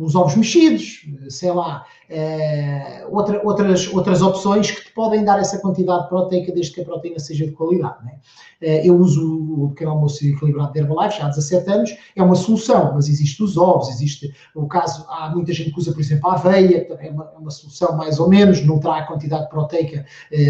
uns 0.00 0.14
ovos 0.14 0.34
mexidos, 0.34 1.06
sei 1.28 1.52
lá, 1.52 1.84
eh, 2.08 3.06
outra, 3.10 3.40
outras, 3.44 3.86
outras 3.92 4.22
opções 4.22 4.70
que 4.70 4.86
te 4.86 4.92
podem 4.92 5.24
dar 5.24 5.38
essa 5.38 5.58
quantidade 5.58 6.08
proteica 6.08 6.50
desde 6.52 6.72
que 6.72 6.80
a 6.80 6.84
proteína 6.84 7.18
seja 7.18 7.46
de 7.46 7.52
qualidade. 7.52 8.04
Né? 8.04 8.18
eu 8.62 8.94
uso 8.94 9.64
o 9.64 9.70
pequeno 9.70 9.92
almoço 9.92 10.22
equilibrado 10.22 10.74
de 10.74 10.80
Herbalife 10.80 11.16
já 11.16 11.24
há 11.24 11.28
17 11.28 11.70
anos, 11.70 11.96
é 12.14 12.22
uma 12.22 12.34
solução, 12.34 12.92
mas 12.94 13.08
existe 13.08 13.42
os 13.42 13.56
ovos, 13.56 13.88
existe 13.88 14.34
o 14.54 14.66
caso, 14.66 15.06
há 15.08 15.30
muita 15.30 15.50
gente 15.54 15.72
que 15.72 15.78
usa, 15.78 15.92
por 15.92 16.00
exemplo, 16.00 16.28
a 16.28 16.34
aveia, 16.34 16.84
que 16.84 16.92
é 16.92 17.10
uma, 17.10 17.32
é 17.34 17.38
uma 17.38 17.50
solução 17.50 17.96
mais 17.96 18.20
ou 18.20 18.28
menos, 18.28 18.62
não 18.66 18.78
terá 18.78 18.98
a 18.98 19.06
quantidade 19.06 19.48
proteica 19.48 20.04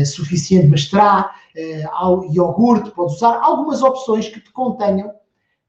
suficiente, 0.05 0.67
mas 0.67 0.87
terá, 0.87 1.31
ao 1.93 2.25
iogurte, 2.25 2.91
pode 2.91 3.15
usar 3.15 3.39
algumas 3.41 3.81
opções 3.81 4.29
que 4.29 4.41
te 4.41 4.51
contenham 4.51 5.13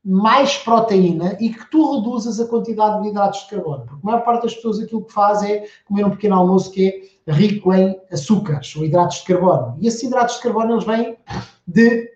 mais 0.03 0.57
proteína 0.57 1.37
e 1.39 1.49
que 1.49 1.69
tu 1.69 1.95
reduzas 1.95 2.39
a 2.39 2.47
quantidade 2.47 3.01
de 3.01 3.09
hidratos 3.09 3.41
de 3.41 3.49
carbono. 3.49 3.85
Porque 3.85 4.01
a 4.01 4.05
maior 4.05 4.23
parte 4.23 4.43
das 4.43 4.55
pessoas 4.55 4.79
aquilo 4.79 5.05
que 5.05 5.13
faz 5.13 5.43
é 5.43 5.65
comer 5.85 6.05
um 6.05 6.09
pequeno 6.09 6.35
almoço 6.35 6.71
que 6.71 7.11
é 7.27 7.31
rico 7.31 7.71
em 7.73 7.99
açúcares 8.11 8.75
ou 8.75 8.83
hidratos 8.83 9.17
de 9.17 9.25
carbono. 9.25 9.77
E 9.79 9.87
esses 9.87 10.01
hidratos 10.01 10.35
de 10.35 10.41
carbono 10.41 10.73
eles 10.73 10.85
vêm 10.85 11.17
de 11.67 12.09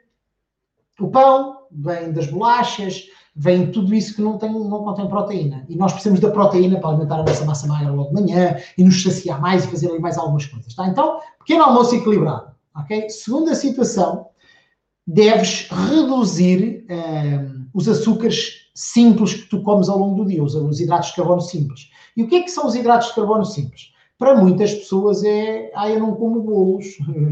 o 0.99 1.09
pão, 1.09 1.57
vêm 1.71 2.11
das 2.11 2.27
bolachas, 2.27 3.07
vem 3.35 3.69
tudo 3.69 3.93
isso 3.93 4.15
que 4.15 4.21
não, 4.21 4.37
tem, 4.37 4.51
não 4.51 4.83
contém 4.83 5.07
proteína. 5.07 5.65
E 5.67 5.75
nós 5.75 5.91
precisamos 5.91 6.21
da 6.21 6.31
proteína 6.31 6.79
para 6.79 6.89
alimentar 6.89 7.19
a 7.19 7.23
nossa 7.23 7.45
massa 7.45 7.67
magra 7.67 7.91
logo 7.91 8.15
de 8.15 8.21
manhã 8.21 8.57
e 8.77 8.83
nos 8.83 9.03
saciar 9.03 9.39
mais 9.39 9.65
e 9.65 9.67
fazer 9.67 9.89
ali 9.89 9.99
mais 9.99 10.17
algumas 10.17 10.45
coisas. 10.45 10.73
Tá? 10.73 10.87
Então, 10.87 11.19
pequeno 11.39 11.65
almoço 11.65 11.95
equilibrado. 11.95 12.55
Okay? 12.83 13.09
Segunda 13.09 13.53
situação, 13.53 14.27
deves 15.05 15.67
reduzir 15.69 16.85
um, 16.89 17.64
os 17.75 17.89
açúcares 17.89 18.69
simples 18.73 19.33
que 19.33 19.49
tu 19.49 19.61
comes 19.61 19.89
ao 19.89 19.99
longo 19.99 20.23
do 20.23 20.29
dia, 20.29 20.41
os, 20.41 20.55
os, 20.55 20.79
hidratos 20.79 21.09
de 21.09 21.15
carbono 21.17 21.41
simples. 21.41 21.89
E 22.15 22.23
o 22.23 22.27
que 22.27 22.37
é 22.37 22.41
que 22.41 22.49
são 22.49 22.65
os 22.65 22.73
hidratos 22.73 23.09
de 23.09 23.15
carbono 23.15 23.43
simples? 23.43 23.93
Para 24.17 24.33
muitas 24.33 24.73
pessoas 24.73 25.25
é, 25.25 25.71
ah, 25.75 25.89
eu 25.89 25.99
não 25.99 26.15
como 26.15 26.41
bolos, 26.41 26.85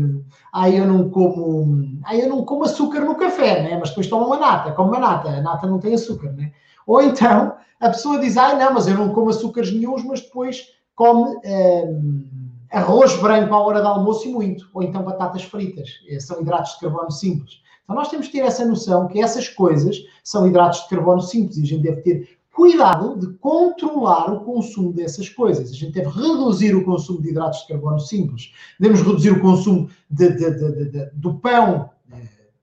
ah, 0.52 0.70
eu 0.70 0.86
não 0.86 1.10
como, 1.10 1.98
ah, 2.04 2.16
eu 2.16 2.28
não 2.28 2.44
como 2.44 2.66
açúcar 2.66 3.00
no 3.00 3.16
café, 3.16 3.64
né? 3.64 3.78
mas 3.80 3.90
depois 3.90 4.08
toma 4.08 4.28
uma 4.28 4.38
nata, 4.38 4.74
como 4.74 4.90
uma 4.90 5.00
nata, 5.00 5.30
a 5.30 5.42
nata 5.42 5.66
não 5.66 5.80
tem 5.80 5.94
açúcar, 5.94 6.34
né? 6.34 6.52
Ou 6.86 7.02
então, 7.02 7.56
a 7.80 7.90
pessoa 7.90 8.20
diz, 8.20 8.36
ah, 8.36 8.54
não, 8.54 8.74
mas 8.74 8.86
eu 8.88 8.96
não 8.96 9.14
como 9.14 9.30
açúcares 9.30 9.72
nenhums, 9.72 10.04
mas 10.04 10.20
depois 10.20 10.68
come 10.94 11.38
um, 11.46 12.26
arroz 12.70 13.16
branco 13.22 13.54
à 13.54 13.60
hora 13.62 13.82
do 13.82 13.88
almoço 13.88 14.28
e 14.28 14.34
muito, 14.34 14.70
ou 14.74 14.84
então 14.84 15.04
batatas 15.04 15.44
fritas, 15.44 15.90
são 16.20 16.42
hidratos 16.42 16.74
de 16.74 16.82
carbono 16.82 17.12
simples. 17.12 17.63
Então 17.84 17.96
nós 17.96 18.10
temos 18.10 18.28
que 18.28 18.34
ter 18.34 18.46
essa 18.46 18.66
noção 18.66 19.08
que 19.08 19.22
essas 19.22 19.50
coisas 19.50 19.98
são 20.24 20.48
hidratos 20.48 20.84
de 20.84 20.90
carbono 20.90 21.22
simples 21.22 21.58
e 21.58 21.64
a 21.64 21.66
gente 21.66 21.84
deve 21.84 22.02
ter 22.02 22.38
cuidado 22.54 23.18
de 23.20 23.28
controlar 23.40 24.32
o 24.32 24.42
consumo 24.42 24.94
dessas 24.94 25.28
coisas. 25.28 25.72
A 25.72 25.74
gente 25.74 25.92
deve 25.92 26.10
reduzir 26.10 26.76
o 26.76 26.86
consumo 26.86 27.22
de 27.22 27.30
hidratos 27.30 27.62
de 27.62 27.68
carbono 27.68 28.00
simples. 28.00 28.54
Devemos 28.80 29.06
reduzir 29.06 29.32
o 29.32 29.42
consumo 29.42 29.90
de, 30.10 30.30
de, 30.30 30.52
de, 30.52 31.06
do 31.14 31.34
pão. 31.36 31.90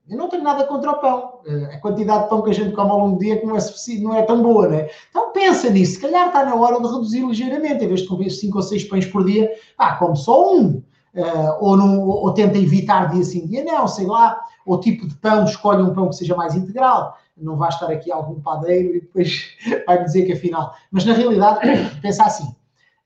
Eu 0.09 0.17
não 0.17 0.27
tenho 0.27 0.43
nada 0.43 0.65
contra 0.65 0.91
o 0.91 0.99
pão. 0.99 1.39
A 1.71 1.77
quantidade 1.77 2.23
de 2.23 2.29
pão 2.29 2.41
que 2.41 2.49
a 2.49 2.53
gente 2.53 2.75
come 2.75 2.89
ao 2.89 2.99
longo 2.99 3.15
do 3.15 3.19
dia 3.19 3.41
não 3.45 3.55
é, 3.55 3.59
não 4.01 4.15
é 4.15 4.23
tão 4.23 4.41
boa, 4.41 4.67
né? 4.67 4.89
Então 5.09 5.31
pensa 5.31 5.69
nisso. 5.69 5.93
Se 5.93 5.99
calhar 5.99 6.27
está 6.27 6.43
na 6.43 6.55
hora 6.55 6.81
de 6.81 6.87
reduzir 6.87 7.25
ligeiramente. 7.25 7.83
Em 7.83 7.87
vez 7.87 8.01
de 8.01 8.07
comer 8.07 8.29
5 8.29 8.57
ou 8.57 8.63
6 8.63 8.83
pães 8.85 9.05
por 9.05 9.25
dia, 9.25 9.49
ah, 9.77 9.95
come 9.95 10.17
só 10.17 10.53
um. 10.53 10.83
Uh, 11.15 11.57
ou, 11.59 11.77
não, 11.77 11.99
ou 12.01 12.33
tenta 12.33 12.57
evitar 12.57 13.11
dia 13.11 13.23
sim, 13.23 13.45
dia 13.47 13.63
não, 13.63 13.87
sei 13.87 14.05
lá, 14.05 14.39
ou 14.65 14.79
tipo 14.79 15.07
de 15.07 15.15
pão, 15.15 15.45
escolhe 15.45 15.81
um 15.81 15.93
pão 15.93 16.09
que 16.09 16.15
seja 16.15 16.35
mais 16.35 16.55
integral, 16.55 17.17
não 17.37 17.55
vai 17.55 17.69
estar 17.69 17.89
aqui 17.89 18.11
algum 18.11 18.39
padeiro 18.39 18.95
e 18.95 19.01
depois 19.01 19.45
vai 19.85 20.03
dizer 20.03 20.25
que 20.25 20.33
afinal. 20.33 20.75
Mas 20.91 21.05
na 21.05 21.13
realidade, 21.13 21.59
pensa 22.01 22.23
assim: 22.23 22.55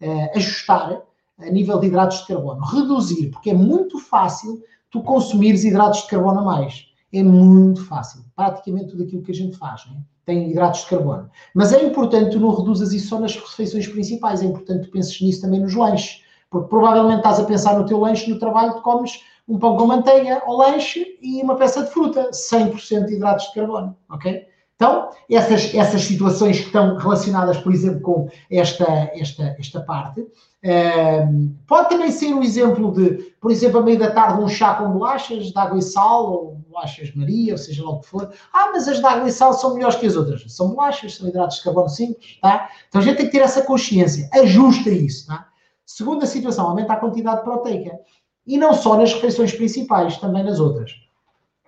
uh, 0.01 0.35
ajustar 0.35 1.01
a 1.39 1.45
nível 1.49 1.79
de 1.79 1.87
hidratos 1.87 2.19
de 2.19 2.27
carbono, 2.27 2.63
reduzir, 2.65 3.29
porque 3.29 3.49
é 3.49 3.53
muito 3.53 3.99
fácil 3.99 4.63
tu 4.89 5.01
consumires 5.01 5.63
hidratos 5.63 6.03
de 6.03 6.07
carbono 6.07 6.39
a 6.39 6.43
mais. 6.43 6.85
É 7.13 7.23
muito 7.23 7.85
fácil. 7.85 8.25
Praticamente 8.35 8.87
tudo 8.87 9.03
aquilo 9.03 9.21
que 9.21 9.31
a 9.31 9.35
gente 9.35 9.57
faz, 9.57 9.85
né? 9.89 9.97
tem 10.25 10.51
hidratos 10.51 10.81
de 10.81 10.87
carbono. 10.87 11.29
Mas 11.53 11.71
é 11.71 11.83
importante 11.83 12.31
tu 12.31 12.39
não 12.39 12.53
reduzas 12.53 12.91
isso 12.91 13.09
só 13.09 13.19
nas 13.19 13.35
refeições 13.35 13.87
principais, 13.87 14.41
é 14.41 14.45
importante 14.45 14.87
tu 14.87 14.91
penses 14.91 15.21
nisso 15.21 15.41
também 15.41 15.61
nos 15.61 15.75
lanches. 15.75 16.23
Porque 16.55 16.69
provavelmente 16.69 17.17
estás 17.17 17.37
a 17.37 17.43
pensar 17.43 17.77
no 17.77 17.85
teu 17.85 17.99
lanche 17.99 18.29
no 18.29 18.39
trabalho, 18.39 18.75
tu 18.75 18.81
comes 18.81 19.19
um 19.45 19.59
pão 19.59 19.75
com 19.75 19.85
manteiga 19.85 20.41
ao 20.45 20.55
lanche 20.55 21.17
e 21.21 21.43
uma 21.43 21.57
peça 21.57 21.83
de 21.83 21.91
fruta, 21.91 22.29
100% 22.31 23.07
de 23.07 23.15
hidratos 23.15 23.47
de 23.47 23.55
carbono, 23.55 23.93
ok? 24.09 24.47
Então, 24.77 25.09
essas, 25.29 25.75
essas 25.75 26.05
situações 26.05 26.59
que 26.59 26.67
estão 26.67 26.95
relacionadas, 26.95 27.57
por 27.57 27.73
exemplo, 27.73 27.99
com 27.99 28.29
esta, 28.49 28.85
esta, 29.13 29.53
esta 29.59 29.81
parte, 29.81 30.21
um, 30.21 30.27
ehm, 30.63 31.55
pode 31.67 31.89
também 31.89 32.09
ser 32.09 32.33
um 32.33 32.41
exemplo 32.41 32.93
de, 32.93 33.33
por 33.41 33.51
exemplo, 33.51 33.79
a 33.79 33.83
meio 33.83 33.99
da 33.99 34.11
tarde, 34.11 34.41
um 34.41 34.47
chá 34.47 34.75
com 34.75 34.91
bolachas 34.91 35.47
de 35.47 35.59
água 35.59 35.77
e 35.77 35.81
sal, 35.81 36.31
ou 36.31 36.55
bolachas 36.69 37.13
Maria, 37.15 37.51
ou 37.51 37.57
seja 37.57 37.83
lá 37.83 37.91
o 37.91 37.99
que 37.99 38.07
for. 38.07 38.31
Ah, 38.53 38.69
mas 38.71 38.87
as 38.87 38.99
de 38.99 39.05
água 39.05 39.27
e 39.27 39.31
sal 39.31 39.51
são 39.51 39.73
melhores 39.73 39.97
que 39.97 40.05
as 40.05 40.15
outras. 40.15 40.45
São 40.47 40.69
bolachas, 40.69 41.15
são 41.15 41.27
hidratos 41.27 41.57
de 41.57 41.63
carbono 41.63 41.89
simples, 41.89 42.39
tá? 42.41 42.69
Então 42.87 43.01
a 43.01 43.03
gente 43.03 43.17
tem 43.17 43.25
que 43.25 43.33
ter 43.33 43.43
essa 43.43 43.61
consciência, 43.61 44.29
ajusta 44.33 44.89
isso, 44.89 45.27
tá? 45.27 45.49
Segunda 45.85 46.25
situação, 46.25 46.67
aumenta 46.67 46.93
a 46.93 46.97
quantidade 46.97 47.43
proteica. 47.43 47.99
E 48.45 48.57
não 48.57 48.73
só 48.73 48.97
nas 48.97 49.13
refeições 49.13 49.53
principais, 49.53 50.17
também 50.17 50.43
nas 50.43 50.59
outras. 50.59 50.91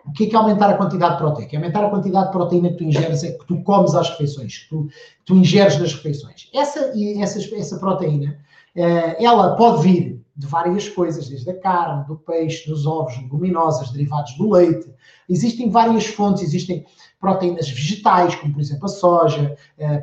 O 0.06 0.12
que 0.14 0.24
é, 0.24 0.28
que 0.28 0.36
é 0.36 0.40
aumentar 0.40 0.70
a 0.70 0.78
quantidade 0.78 1.18
proteica? 1.18 1.56
É 1.56 1.58
aumentar 1.58 1.84
a 1.84 1.90
quantidade 1.90 2.28
de 2.28 2.32
proteína 2.32 2.70
que 2.70 2.78
tu 2.78 2.84
ingeres, 2.86 3.24
é 3.24 3.32
que 3.34 3.46
tu 3.46 3.62
comes 3.64 3.94
às 3.94 4.10
refeições, 4.10 4.60
que 4.60 4.70
tu, 4.70 4.88
tu 5.26 5.36
ingeres 5.36 5.78
nas 5.80 5.94
refeições. 5.94 6.50
Essa, 6.54 6.94
essa, 7.20 7.56
essa 7.56 7.78
proteína, 7.78 8.40
eh, 8.74 9.24
ela 9.24 9.56
pode 9.56 9.84
vir 9.84 10.26
de 10.38 10.48
várias 10.48 10.88
coisas, 10.88 11.28
desde 11.28 11.50
a 11.50 11.60
carne, 11.60 12.06
do 12.06 12.16
peixe, 12.16 12.70
dos 12.70 12.86
ovos, 12.86 13.18
leguminosas, 13.18 13.90
derivados 13.90 14.38
do 14.38 14.52
leite. 14.52 14.88
Existem 15.28 15.70
várias 15.70 16.06
fontes, 16.06 16.44
existem 16.44 16.86
proteínas 17.20 17.70
vegetais, 17.70 18.36
como 18.36 18.54
por 18.54 18.62
exemplo 18.62 18.86
a 18.86 18.90
soja, 18.90 19.56
eh, 19.78 20.02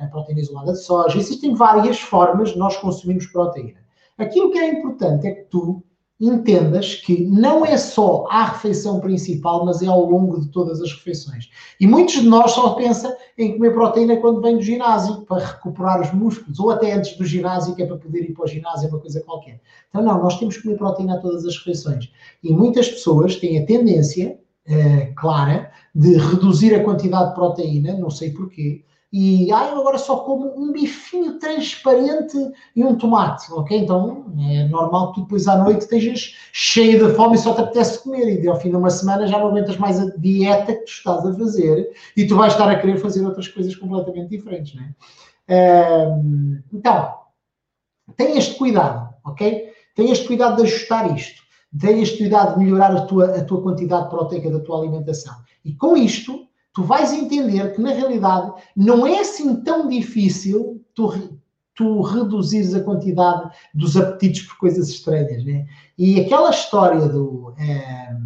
a 0.00 0.06
proteína 0.06 0.40
isolada 0.40 0.72
de 0.72 0.82
soja. 0.82 1.18
Existem 1.18 1.54
várias 1.54 2.00
formas 2.00 2.50
de 2.50 2.58
nós 2.58 2.76
consumirmos 2.76 3.26
proteína. 3.26 3.78
Aquilo 4.16 4.50
que 4.50 4.58
é 4.58 4.68
importante 4.68 5.26
é 5.26 5.32
que 5.32 5.44
tu 5.44 5.84
entendas 6.20 6.96
que 6.96 7.24
não 7.24 7.64
é 7.64 7.76
só 7.76 8.26
a 8.28 8.44
refeição 8.44 8.98
principal, 8.98 9.64
mas 9.64 9.82
é 9.82 9.86
ao 9.86 10.04
longo 10.04 10.40
de 10.40 10.48
todas 10.48 10.80
as 10.80 10.92
refeições. 10.92 11.48
E 11.78 11.86
muitos 11.86 12.14
de 12.14 12.28
nós 12.28 12.50
só 12.50 12.70
pensam 12.70 13.14
em 13.36 13.52
comer 13.52 13.72
proteína 13.72 14.16
quando 14.16 14.40
vem 14.40 14.56
do 14.56 14.62
ginásio, 14.62 15.22
para 15.22 15.44
recuperar 15.44 16.00
os 16.00 16.12
músculos, 16.12 16.58
ou 16.58 16.70
até 16.70 16.92
antes 16.92 17.16
do 17.16 17.24
ginásio, 17.24 17.74
que 17.76 17.82
é 17.82 17.86
para 17.86 17.96
poder 17.96 18.22
ir 18.22 18.34
para 18.34 18.44
o 18.44 18.48
ginásio, 18.48 18.88
uma 18.88 18.98
coisa 18.98 19.20
qualquer. 19.20 19.60
Então, 19.88 20.02
não, 20.02 20.20
nós 20.20 20.38
temos 20.38 20.56
que 20.56 20.64
comer 20.64 20.76
proteína 20.76 21.14
a 21.14 21.20
todas 21.20 21.44
as 21.46 21.56
refeições. 21.56 22.10
E 22.42 22.52
muitas 22.52 22.88
pessoas 22.88 23.36
têm 23.36 23.62
a 23.62 23.66
tendência, 23.66 24.37
eh, 24.68 25.12
clara, 25.16 25.70
de 25.94 26.16
reduzir 26.16 26.74
a 26.74 26.84
quantidade 26.84 27.30
de 27.30 27.34
proteína, 27.34 27.94
não 27.94 28.10
sei 28.10 28.30
porquê, 28.30 28.84
e 29.10 29.50
ah, 29.50 29.70
eu 29.70 29.80
agora 29.80 29.96
só 29.96 30.18
como 30.18 30.52
um 30.54 30.70
bifinho 30.70 31.38
transparente 31.38 32.36
e 32.76 32.84
um 32.84 32.94
tomate, 32.94 33.50
ok? 33.50 33.78
Então 33.78 34.26
é 34.38 34.68
normal 34.68 35.08
que 35.08 35.14
tu 35.14 35.22
depois 35.22 35.48
à 35.48 35.56
noite 35.56 35.80
estejas 35.80 36.36
cheio 36.52 37.06
de 37.06 37.14
fome 37.14 37.36
e 37.36 37.38
só 37.38 37.54
te 37.54 37.62
apetece 37.62 38.02
comer, 38.02 38.42
e 38.42 38.46
ao 38.46 38.60
fim 38.60 38.68
de 38.68 38.76
uma 38.76 38.90
semana 38.90 39.26
já 39.26 39.38
não 39.38 39.48
aguentas 39.48 39.78
mais 39.78 39.98
a 39.98 40.10
dieta 40.18 40.74
que 40.74 40.84
tu 40.84 40.90
estás 40.90 41.24
a 41.24 41.32
fazer 41.32 41.90
e 42.14 42.26
tu 42.26 42.36
vais 42.36 42.52
estar 42.52 42.68
a 42.68 42.78
querer 42.78 42.98
fazer 42.98 43.24
outras 43.24 43.48
coisas 43.48 43.74
completamente 43.74 44.28
diferentes, 44.28 44.74
né? 44.74 44.94
então, 46.70 47.14
tem 48.14 48.36
este 48.36 48.56
cuidado, 48.56 49.08
ok? 49.24 49.72
Tem 49.94 50.10
este 50.10 50.26
cuidado 50.26 50.56
de 50.56 50.62
ajustar 50.64 51.16
isto, 51.16 51.40
este 51.82 52.18
cuidado 52.18 52.58
de 52.58 52.64
melhorar 52.64 52.94
a 52.96 53.02
tua, 53.02 53.36
a 53.36 53.44
tua 53.44 53.62
quantidade 53.62 54.08
proteica 54.08 54.50
da 54.50 54.60
tua 54.60 54.78
alimentação. 54.78 55.34
E 55.64 55.74
com 55.74 55.96
isto, 55.96 56.46
tu 56.74 56.84
vais 56.84 57.12
entender 57.12 57.74
que 57.74 57.80
na 57.80 57.92
realidade 57.92 58.52
não 58.76 59.06
é 59.06 59.20
assim 59.20 59.56
tão 59.62 59.88
difícil 59.88 60.82
tu, 60.94 61.38
tu 61.74 62.00
reduzires 62.02 62.74
a 62.74 62.82
quantidade 62.82 63.50
dos 63.74 63.96
apetites 63.96 64.42
por 64.42 64.58
coisas 64.58 64.88
estranhas, 64.88 65.44
né? 65.44 65.66
E 65.96 66.20
aquela 66.20 66.50
história 66.50 67.08
do 67.08 67.52
é, 67.58 68.16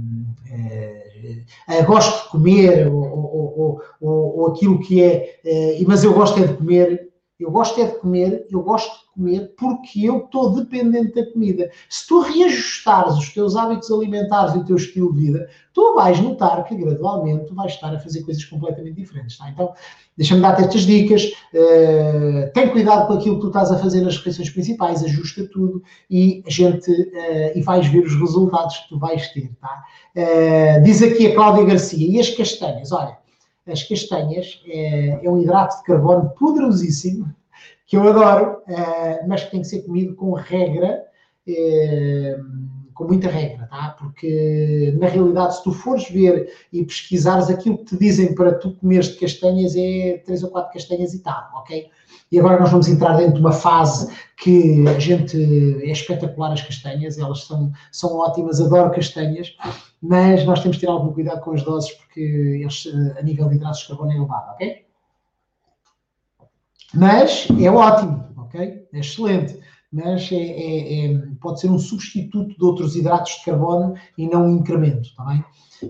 é, 1.68 1.82
gosto 1.82 2.24
de 2.24 2.30
comer 2.30 2.88
ou, 2.88 3.02
ou, 3.02 3.82
ou, 4.00 4.38
ou, 4.38 4.46
aquilo 4.48 4.80
que 4.80 5.02
é, 5.02 5.40
é, 5.44 5.78
mas 5.86 6.04
eu 6.04 6.14
gosto 6.14 6.42
é 6.42 6.46
de 6.46 6.54
comer, 6.54 7.11
eu 7.42 7.50
gosto 7.50 7.80
é 7.80 7.86
de 7.86 7.98
comer, 7.98 8.46
eu 8.50 8.62
gosto 8.62 9.02
comer 9.14 9.54
porque 9.56 10.04
eu 10.04 10.24
estou 10.24 10.54
dependente 10.54 11.14
da 11.14 11.30
comida. 11.30 11.70
Se 11.88 12.06
tu 12.06 12.20
reajustares 12.20 13.14
os 13.14 13.28
teus 13.32 13.56
hábitos 13.56 13.90
alimentares 13.90 14.54
e 14.54 14.58
o 14.58 14.64
teu 14.64 14.76
estilo 14.76 15.12
de 15.12 15.26
vida, 15.26 15.48
tu 15.74 15.94
vais 15.94 16.18
notar 16.20 16.64
que 16.64 16.74
gradualmente 16.74 17.46
tu 17.46 17.54
vais 17.54 17.72
estar 17.72 17.94
a 17.94 17.98
fazer 17.98 18.22
coisas 18.22 18.44
completamente 18.44 18.94
diferentes. 18.94 19.36
Tá? 19.36 19.50
Então, 19.50 19.72
deixa-me 20.16 20.40
dar-te 20.40 20.62
estas 20.62 20.82
dicas. 20.82 21.24
Uh, 21.52 22.52
tem 22.52 22.68
cuidado 22.68 23.06
com 23.06 23.14
aquilo 23.14 23.36
que 23.36 23.42
tu 23.42 23.48
estás 23.48 23.70
a 23.70 23.78
fazer 23.78 24.00
nas 24.00 24.16
refeições 24.16 24.50
principais, 24.50 25.04
ajusta 25.04 25.46
tudo 25.52 25.82
e 26.10 26.42
a 26.46 26.50
gente 26.50 26.90
uh, 26.90 27.56
e 27.58 27.62
vais 27.62 27.86
ver 27.86 28.04
os 28.04 28.14
resultados 28.14 28.78
que 28.78 28.88
tu 28.88 28.98
vais 28.98 29.28
ter. 29.32 29.50
Tá? 29.60 29.82
Uh, 30.16 30.82
diz 30.82 31.02
aqui 31.02 31.26
a 31.26 31.34
Cláudia 31.34 31.64
Garcia, 31.64 32.08
e 32.08 32.18
as 32.18 32.30
castanhas? 32.30 32.92
Olha, 32.92 33.21
as 33.66 33.82
castanhas 33.82 34.62
é, 34.66 35.24
é 35.24 35.30
um 35.30 35.40
hidrato 35.40 35.78
de 35.78 35.84
carbono 35.84 36.30
poderosíssimo 36.30 37.32
que 37.86 37.96
eu 37.96 38.08
adoro, 38.08 38.62
uh, 38.66 39.28
mas 39.28 39.44
que 39.44 39.50
tem 39.50 39.60
que 39.60 39.66
ser 39.66 39.82
comido 39.82 40.14
com 40.14 40.32
regra, 40.32 41.04
uh, 41.46 42.71
com 42.94 43.04
muita 43.04 43.28
regra, 43.28 43.66
tá? 43.66 43.96
Porque 43.98 44.94
na 44.98 45.08
realidade, 45.08 45.56
se 45.56 45.64
tu 45.64 45.72
fores 45.72 46.08
ver 46.10 46.52
e 46.72 46.84
pesquisares 46.84 47.48
aquilo 47.48 47.78
que 47.78 47.84
te 47.84 47.98
dizem 47.98 48.34
para 48.34 48.54
tu 48.54 48.72
comeres 48.72 49.08
de 49.08 49.18
castanhas, 49.18 49.74
é 49.76 50.22
três 50.24 50.42
ou 50.42 50.50
quatro 50.50 50.72
castanhas 50.72 51.14
e 51.14 51.20
tal, 51.20 51.50
ok? 51.54 51.90
E 52.30 52.38
agora 52.38 52.58
nós 52.58 52.70
vamos 52.70 52.88
entrar 52.88 53.16
dentro 53.16 53.34
de 53.34 53.40
uma 53.40 53.52
fase 53.52 54.10
que 54.38 54.86
a 54.88 54.98
gente 54.98 55.36
é 55.84 55.90
espetacular 55.90 56.52
as 56.52 56.62
castanhas, 56.62 57.18
elas 57.18 57.44
são, 57.44 57.70
são 57.90 58.16
ótimas, 58.16 58.60
adoro 58.60 58.90
castanhas, 58.90 59.54
mas 60.00 60.44
nós 60.44 60.60
temos 60.60 60.78
que 60.78 60.86
ter 60.86 60.90
algum 60.90 61.12
cuidado 61.12 61.40
com 61.42 61.52
as 61.52 61.62
doses 61.62 61.92
porque 61.92 62.20
eles, 62.20 62.86
eh, 62.86 63.20
a 63.20 63.22
nível 63.22 63.48
de 63.48 63.56
hidratos 63.56 63.80
de 63.80 63.88
carbono 63.88 64.12
é 64.12 64.16
elevado, 64.16 64.52
ok? 64.52 64.86
Mas 66.94 67.48
é 67.60 67.70
ótimo, 67.70 68.34
ok? 68.36 68.88
É 68.92 68.98
excelente. 68.98 69.58
Mas 69.92 70.30
é, 70.32 70.36
é, 70.36 71.06
é, 71.06 71.22
pode 71.40 71.60
ser 71.60 71.68
um 71.68 71.78
substituto 71.78 72.56
de 72.56 72.64
outros 72.64 72.96
hidratos 72.96 73.32
de 73.34 73.44
carbono 73.44 73.94
e 74.16 74.26
não 74.26 74.46
um 74.46 74.56
incremento, 74.56 75.02
está 75.02 75.22
bem? 75.24 75.44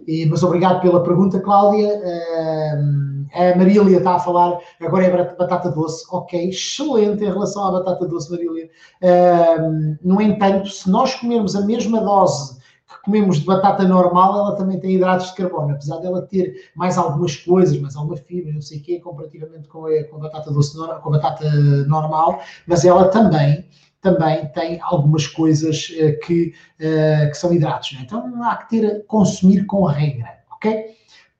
E, 0.08 0.26
mas 0.26 0.42
obrigado 0.42 0.80
pela 0.80 1.02
pergunta, 1.02 1.40
Cláudia. 1.40 1.88
Uh, 1.88 3.22
a 3.32 3.56
Marília 3.56 3.98
está 3.98 4.16
a 4.16 4.18
falar, 4.18 4.58
agora 4.80 5.04
é 5.04 5.34
batata 5.36 5.70
doce. 5.70 6.04
Ok, 6.10 6.48
excelente 6.48 7.22
em 7.22 7.28
relação 7.28 7.64
à 7.64 7.72
batata 7.72 8.06
doce, 8.06 8.30
Marília. 8.30 8.68
Uh, 9.02 9.96
no 10.02 10.20
entanto, 10.20 10.68
se 10.68 10.90
nós 10.90 11.14
comermos 11.14 11.54
a 11.54 11.64
mesma 11.64 12.00
dose 12.00 12.60
comemos 13.04 13.40
de 13.40 13.46
batata 13.46 13.84
normal, 13.84 14.36
ela 14.36 14.56
também 14.56 14.78
tem 14.78 14.92
hidratos 14.92 15.30
de 15.30 15.34
carbono, 15.34 15.72
apesar 15.72 15.98
dela 15.98 16.22
ter 16.22 16.70
mais 16.76 16.96
algumas 16.96 17.36
coisas, 17.36 17.76
mais 17.80 17.96
alguma 17.96 18.16
fibra, 18.16 18.52
não 18.52 18.60
sei 18.60 18.78
o 18.78 18.82
quê, 18.82 19.00
comparativamente 19.00 19.66
com 19.66 19.86
a, 19.86 20.04
com 20.04 20.16
a 20.16 20.20
batata 20.20 20.52
doce, 20.52 20.76
com 20.76 21.08
a 21.08 21.10
batata 21.10 21.50
normal, 21.86 22.40
mas 22.66 22.84
ela 22.84 23.08
também 23.08 23.66
também 24.02 24.46
tem 24.48 24.78
algumas 24.82 25.26
coisas 25.26 25.88
uh, 25.90 26.18
que, 26.20 26.52
uh, 26.80 27.30
que 27.30 27.34
são 27.34 27.54
hidratos. 27.54 27.94
Né? 27.94 28.00
Então 28.02 28.42
há 28.42 28.56
que 28.56 28.68
ter, 28.68 29.06
consumir 29.06 29.64
com 29.64 29.84
regra, 29.84 30.28
ok? 30.54 30.86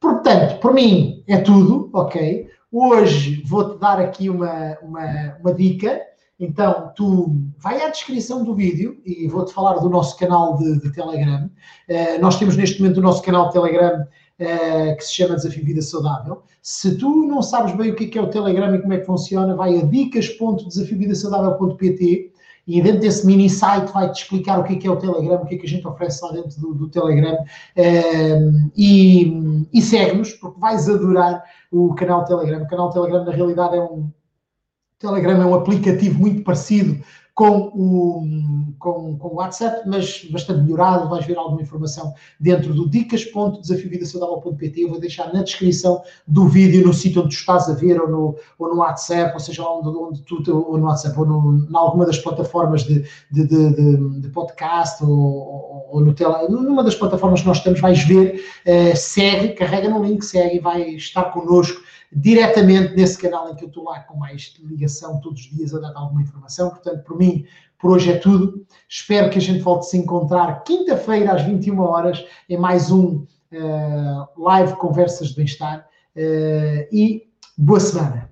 Portanto, 0.01 0.59
por 0.61 0.73
mim 0.73 1.23
é 1.29 1.39
tudo, 1.39 1.91
ok? 1.93 2.49
Hoje 2.73 3.43
vou-te 3.45 3.79
dar 3.79 4.01
aqui 4.01 4.31
uma, 4.31 4.79
uma, 4.81 5.37
uma 5.41 5.53
dica 5.53 6.01
então, 6.43 6.93
tu 6.97 7.37
vai 7.57 7.81
à 7.83 7.89
descrição 7.89 8.43
do 8.43 8.53
vídeo 8.53 9.01
e 9.07 9.29
vou-te 9.29 9.53
falar 9.53 9.75
do 9.75 9.89
nosso 9.89 10.19
canal 10.19 10.57
de, 10.57 10.81
de 10.81 10.93
Telegram. 10.93 11.49
Uh, 11.89 12.21
nós 12.21 12.37
temos 12.37 12.57
neste 12.57 12.83
momento 12.83 12.99
o 12.99 13.01
nosso 13.01 13.23
canal 13.23 13.47
de 13.47 13.53
Telegram 13.53 14.03
uh, 14.03 14.97
que 14.97 15.05
se 15.05 15.15
chama 15.15 15.37
Desafio 15.37 15.65
Vida 15.65 15.81
Saudável. 15.81 16.43
Se 16.61 16.99
tu 16.99 17.29
não 17.29 17.43
sabes 17.43 17.77
bem 17.77 17.93
o 17.93 17.95
que 17.95 18.07
é, 18.07 18.09
que 18.09 18.19
é 18.19 18.23
o 18.23 18.27
Telegram 18.27 18.75
e 18.75 18.81
como 18.81 18.93
é 18.93 18.99
que 18.99 19.07
funciona, 19.07 19.55
vai 19.55 19.79
a 19.79 19.85
dicas.desafiovidasaudável.pt 19.85 22.32
e 22.67 22.81
dentro 22.81 23.01
desse 23.01 23.27
mini 23.27 23.51
site 23.51 23.93
vai-te 23.93 24.23
explicar 24.23 24.59
o 24.59 24.65
que 24.65 24.75
é, 24.75 24.77
que 24.77 24.87
é 24.87 24.91
o 24.91 24.97
Telegram, 24.97 25.43
o 25.43 25.47
que 25.47 25.57
é 25.57 25.59
que 25.59 25.67
a 25.67 25.69
gente 25.69 25.87
oferece 25.87 26.25
lá 26.25 26.33
dentro 26.33 26.61
do, 26.61 26.75
do 26.75 26.89
Telegram 26.89 27.37
e, 28.77 29.67
e 29.73 29.83
segue-nos 29.83 30.33
porque 30.35 30.61
vais 30.61 30.89
adorar 30.89 31.43
o 31.71 31.95
canal 31.95 32.25
Telegram. 32.25 32.63
O 32.63 32.69
canal 32.69 32.91
Telegram 32.91 33.25
na 33.25 33.33
realidade 33.33 33.77
é 33.77 33.81
um 33.81 34.11
Telegram 34.99 35.43
é 35.43 35.47
um 35.47 35.55
aplicativo 35.55 36.21
muito 36.21 36.45
parecido 36.45 37.03
com 37.35 37.73
o, 37.75 38.23
com, 38.79 39.17
com 39.17 39.29
o 39.29 39.37
WhatsApp, 39.37 39.89
mas 39.89 40.25
bastante 40.31 40.61
melhorado. 40.63 41.09
Vais 41.09 41.25
ver 41.25 41.39
alguma 41.39 41.63
informação 41.63 42.13
dentro 42.39 42.75
do 42.75 42.89
dicas.desafiovidasaudável.pt. 42.89 44.83
Eu 44.83 44.91
vou 44.91 45.01
deixar 45.01 45.33
na 45.33 45.43
descrição 45.43 46.03
do 46.27 46.47
vídeo, 46.47 46.87
no 46.87 46.93
sítio 46.93 47.23
onde 47.23 47.35
tu 47.35 47.39
estás 47.39 47.71
a 47.71 47.75
ver, 47.75 47.99
ou 48.01 48.09
no, 48.09 48.37
ou 48.59 48.69
no 48.69 48.81
WhatsApp, 48.81 49.33
ou 49.33 49.41
seja, 49.41 49.63
onde, 49.65 49.89
onde 49.89 50.23
tu, 50.23 50.43
ou 50.55 50.77
no 50.77 50.87
WhatsApp, 50.87 51.19
ou 51.19 51.27
em 51.27 51.69
alguma 51.75 52.05
das 52.05 52.19
plataformas 52.19 52.85
de, 52.85 53.03
de, 53.31 53.47
de, 53.47 54.21
de, 54.21 54.29
podcast, 54.29 55.03
ou, 55.03 55.89
ou, 55.91 56.01
no 56.01 56.13
tele, 56.13 56.49
numa 56.49 56.85
das 56.85 56.95
plataformas 56.95 57.41
que 57.41 57.47
nós 57.47 57.59
estamos, 57.59 57.81
vais 57.81 58.03
ver, 58.05 58.45
uh, 58.67 58.97
segue, 58.97 59.55
carrega 59.55 59.89
no 59.89 60.05
link, 60.05 60.23
segue 60.23 60.57
e 60.57 60.61
vai 60.61 60.83
estar 60.91 61.25
connosco 61.33 61.82
diretamente 62.15 62.95
nesse 62.95 63.19
canal 63.19 63.51
em 63.51 63.55
que 63.55 63.65
eu 63.65 63.69
estou 63.69 63.85
lá 63.85 64.01
com 64.01 64.17
mais 64.17 64.55
ligação 64.63 65.21
todos 65.21 65.41
os 65.41 65.51
dias 65.51 65.75
a 65.75 65.81
dar 65.81 65.93
alguma 65.95 66.23
informação. 66.23 66.71
Portanto, 66.71 67.03
por 67.05 67.19
mim, 67.19 67.45
por 67.79 67.93
hoje 67.93 68.13
é 68.13 68.19
tudo. 68.19 68.65
Espero 68.89 69.31
que 69.31 69.39
a 69.39 69.41
gente 69.41 69.61
volte 69.61 69.87
a 69.87 69.91
se 69.91 69.99
encontrar 69.99 70.63
quinta-feira 70.65 71.33
às 71.33 71.43
21 71.43 71.81
horas 71.81 72.25
em 72.49 72.57
mais 72.57 72.91
um 72.91 73.25
uh, 73.53 74.43
live 74.43 74.77
Conversas 74.77 75.29
de 75.29 75.37
Bem-Estar 75.37 75.81
uh, 76.17 76.89
e 76.93 77.23
boa 77.57 77.81
semana. 77.81 78.32